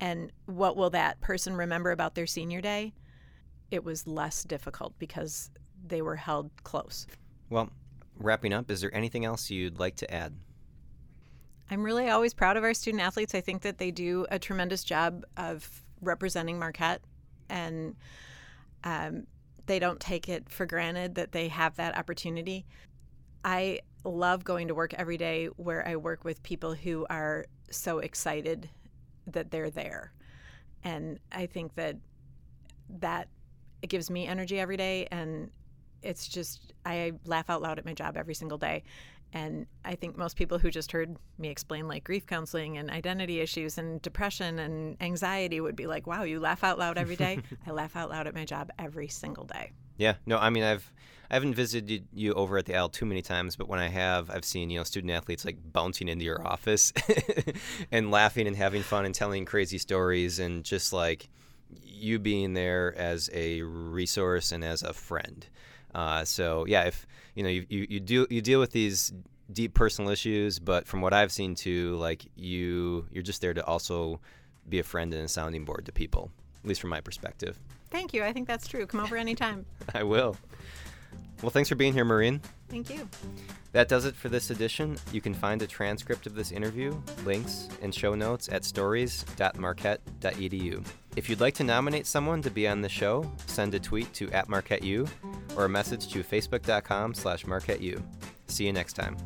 And 0.00 0.30
what 0.46 0.76
will 0.76 0.90
that 0.90 1.20
person 1.20 1.56
remember 1.56 1.92
about 1.92 2.14
their 2.14 2.26
senior 2.26 2.60
day? 2.60 2.92
It 3.70 3.84
was 3.84 4.06
less 4.06 4.44
difficult 4.44 4.98
because 4.98 5.50
they 5.86 6.02
were 6.02 6.16
held 6.16 6.50
close. 6.64 7.06
Well, 7.48 7.70
wrapping 8.18 8.52
up, 8.52 8.70
is 8.70 8.80
there 8.80 8.94
anything 8.94 9.24
else 9.24 9.50
you'd 9.50 9.78
like 9.78 9.96
to 9.96 10.12
add? 10.12 10.34
I'm 11.70 11.82
really 11.82 12.10
always 12.10 12.34
proud 12.34 12.56
of 12.56 12.64
our 12.64 12.74
student 12.74 13.02
athletes. 13.02 13.34
I 13.34 13.40
think 13.40 13.62
that 13.62 13.78
they 13.78 13.90
do 13.90 14.26
a 14.30 14.38
tremendous 14.38 14.84
job 14.84 15.24
of 15.36 15.82
representing 16.02 16.58
Marquette, 16.58 17.00
and 17.48 17.96
um, 18.84 19.26
they 19.66 19.78
don't 19.78 19.98
take 19.98 20.28
it 20.28 20.50
for 20.50 20.66
granted 20.66 21.14
that 21.14 21.32
they 21.32 21.48
have 21.48 21.76
that 21.76 21.96
opportunity. 21.96 22.66
I 23.44 23.80
love 24.04 24.44
going 24.44 24.68
to 24.68 24.74
work 24.74 24.94
every 24.94 25.16
day 25.16 25.46
where 25.56 25.86
I 25.86 25.96
work 25.96 26.24
with 26.24 26.42
people 26.42 26.74
who 26.74 27.06
are 27.10 27.46
so 27.70 27.98
excited 27.98 28.68
that 29.26 29.50
they're 29.50 29.70
there. 29.70 30.12
And 30.82 31.18
I 31.32 31.46
think 31.46 31.74
that 31.76 31.96
that 33.00 33.28
it 33.82 33.88
gives 33.88 34.10
me 34.10 34.26
energy 34.26 34.60
every 34.60 34.76
day 34.76 35.08
and 35.10 35.50
it's 36.02 36.28
just 36.28 36.72
I 36.84 37.12
laugh 37.24 37.48
out 37.48 37.62
loud 37.62 37.78
at 37.78 37.84
my 37.84 37.94
job 37.94 38.16
every 38.16 38.34
single 38.34 38.58
day. 38.58 38.84
And 39.32 39.66
I 39.84 39.96
think 39.96 40.16
most 40.16 40.36
people 40.36 40.58
who 40.58 40.70
just 40.70 40.92
heard 40.92 41.16
me 41.38 41.48
explain 41.48 41.88
like 41.88 42.04
grief 42.04 42.24
counseling 42.26 42.78
and 42.78 42.88
identity 42.88 43.40
issues 43.40 43.78
and 43.78 44.00
depression 44.00 44.60
and 44.60 44.96
anxiety 45.02 45.60
would 45.60 45.74
be 45.74 45.88
like, 45.88 46.06
wow, 46.06 46.22
you 46.22 46.38
laugh 46.38 46.62
out 46.62 46.78
loud 46.78 46.98
every 46.98 47.16
day. 47.16 47.40
I 47.66 47.72
laugh 47.72 47.96
out 47.96 48.10
loud 48.10 48.28
at 48.28 48.34
my 48.34 48.44
job 48.44 48.70
every 48.78 49.08
single 49.08 49.44
day. 49.44 49.72
Yeah, 49.96 50.14
no, 50.26 50.38
I 50.38 50.50
mean, 50.50 50.64
I've 50.64 50.92
I 51.30 51.34
haven't 51.34 51.54
visited 51.54 52.06
you 52.12 52.34
over 52.34 52.58
at 52.58 52.66
the 52.66 52.74
Al 52.74 52.88
too 52.88 53.06
many 53.06 53.22
times, 53.22 53.56
but 53.56 53.68
when 53.68 53.80
I 53.80 53.88
have, 53.88 54.30
I've 54.30 54.44
seen 54.44 54.70
you 54.70 54.78
know 54.78 54.84
student 54.84 55.12
athletes 55.12 55.44
like 55.44 55.56
bouncing 55.72 56.08
into 56.08 56.24
your 56.24 56.46
office 56.46 56.92
and 57.92 58.10
laughing 58.10 58.46
and 58.46 58.56
having 58.56 58.82
fun 58.82 59.04
and 59.04 59.14
telling 59.14 59.44
crazy 59.44 59.78
stories 59.78 60.38
and 60.38 60.64
just 60.64 60.92
like 60.92 61.28
you 61.82 62.18
being 62.18 62.54
there 62.54 62.94
as 62.96 63.30
a 63.32 63.62
resource 63.62 64.52
and 64.52 64.62
as 64.62 64.82
a 64.82 64.92
friend. 64.92 65.46
Uh, 65.94 66.24
so 66.24 66.66
yeah, 66.66 66.84
if 66.84 67.06
you 67.34 67.42
know 67.42 67.48
you, 67.48 67.66
you, 67.68 67.86
you 67.88 68.00
do 68.00 68.26
you 68.30 68.42
deal 68.42 68.60
with 68.60 68.72
these 68.72 69.12
deep 69.52 69.74
personal 69.74 70.10
issues, 70.10 70.58
but 70.58 70.86
from 70.86 71.00
what 71.00 71.12
I've 71.12 71.32
seen 71.32 71.54
too, 71.54 71.96
like 71.96 72.24
you 72.36 73.06
you're 73.10 73.22
just 73.22 73.40
there 73.40 73.54
to 73.54 73.64
also 73.64 74.20
be 74.68 74.78
a 74.78 74.84
friend 74.84 75.12
and 75.14 75.24
a 75.24 75.28
sounding 75.28 75.64
board 75.64 75.86
to 75.86 75.92
people, 75.92 76.30
at 76.62 76.68
least 76.68 76.80
from 76.80 76.90
my 76.90 77.00
perspective. 77.00 77.58
Thank 77.94 78.12
you. 78.12 78.24
I 78.24 78.32
think 78.32 78.48
that's 78.48 78.66
true. 78.66 78.86
Come 78.86 78.98
over 78.98 79.16
anytime. 79.16 79.64
I 79.94 80.02
will. 80.02 80.36
Well, 81.42 81.50
thanks 81.50 81.68
for 81.68 81.76
being 81.76 81.92
here, 81.92 82.04
Maureen. 82.04 82.40
Thank 82.68 82.90
you. 82.90 83.08
That 83.70 83.86
does 83.86 84.04
it 84.04 84.16
for 84.16 84.28
this 84.28 84.50
edition. 84.50 84.96
You 85.12 85.20
can 85.20 85.32
find 85.32 85.62
a 85.62 85.66
transcript 85.68 86.26
of 86.26 86.34
this 86.34 86.50
interview, 86.50 87.00
links, 87.24 87.68
and 87.82 87.94
show 87.94 88.16
notes 88.16 88.48
at 88.48 88.64
stories.marquette.edu. 88.64 90.84
If 91.14 91.30
you'd 91.30 91.40
like 91.40 91.54
to 91.54 91.62
nominate 91.62 92.08
someone 92.08 92.42
to 92.42 92.50
be 92.50 92.66
on 92.66 92.80
the 92.80 92.88
show, 92.88 93.30
send 93.46 93.74
a 93.74 93.78
tweet 93.78 94.12
to 94.14 94.28
at 94.32 94.48
MarquetteU 94.48 95.08
or 95.56 95.66
a 95.66 95.68
message 95.68 96.08
to 96.08 96.24
facebook.com 96.24 97.14
slash 97.14 97.44
MarquetteU. 97.44 98.02
See 98.48 98.66
you 98.66 98.72
next 98.72 98.94
time. 98.94 99.16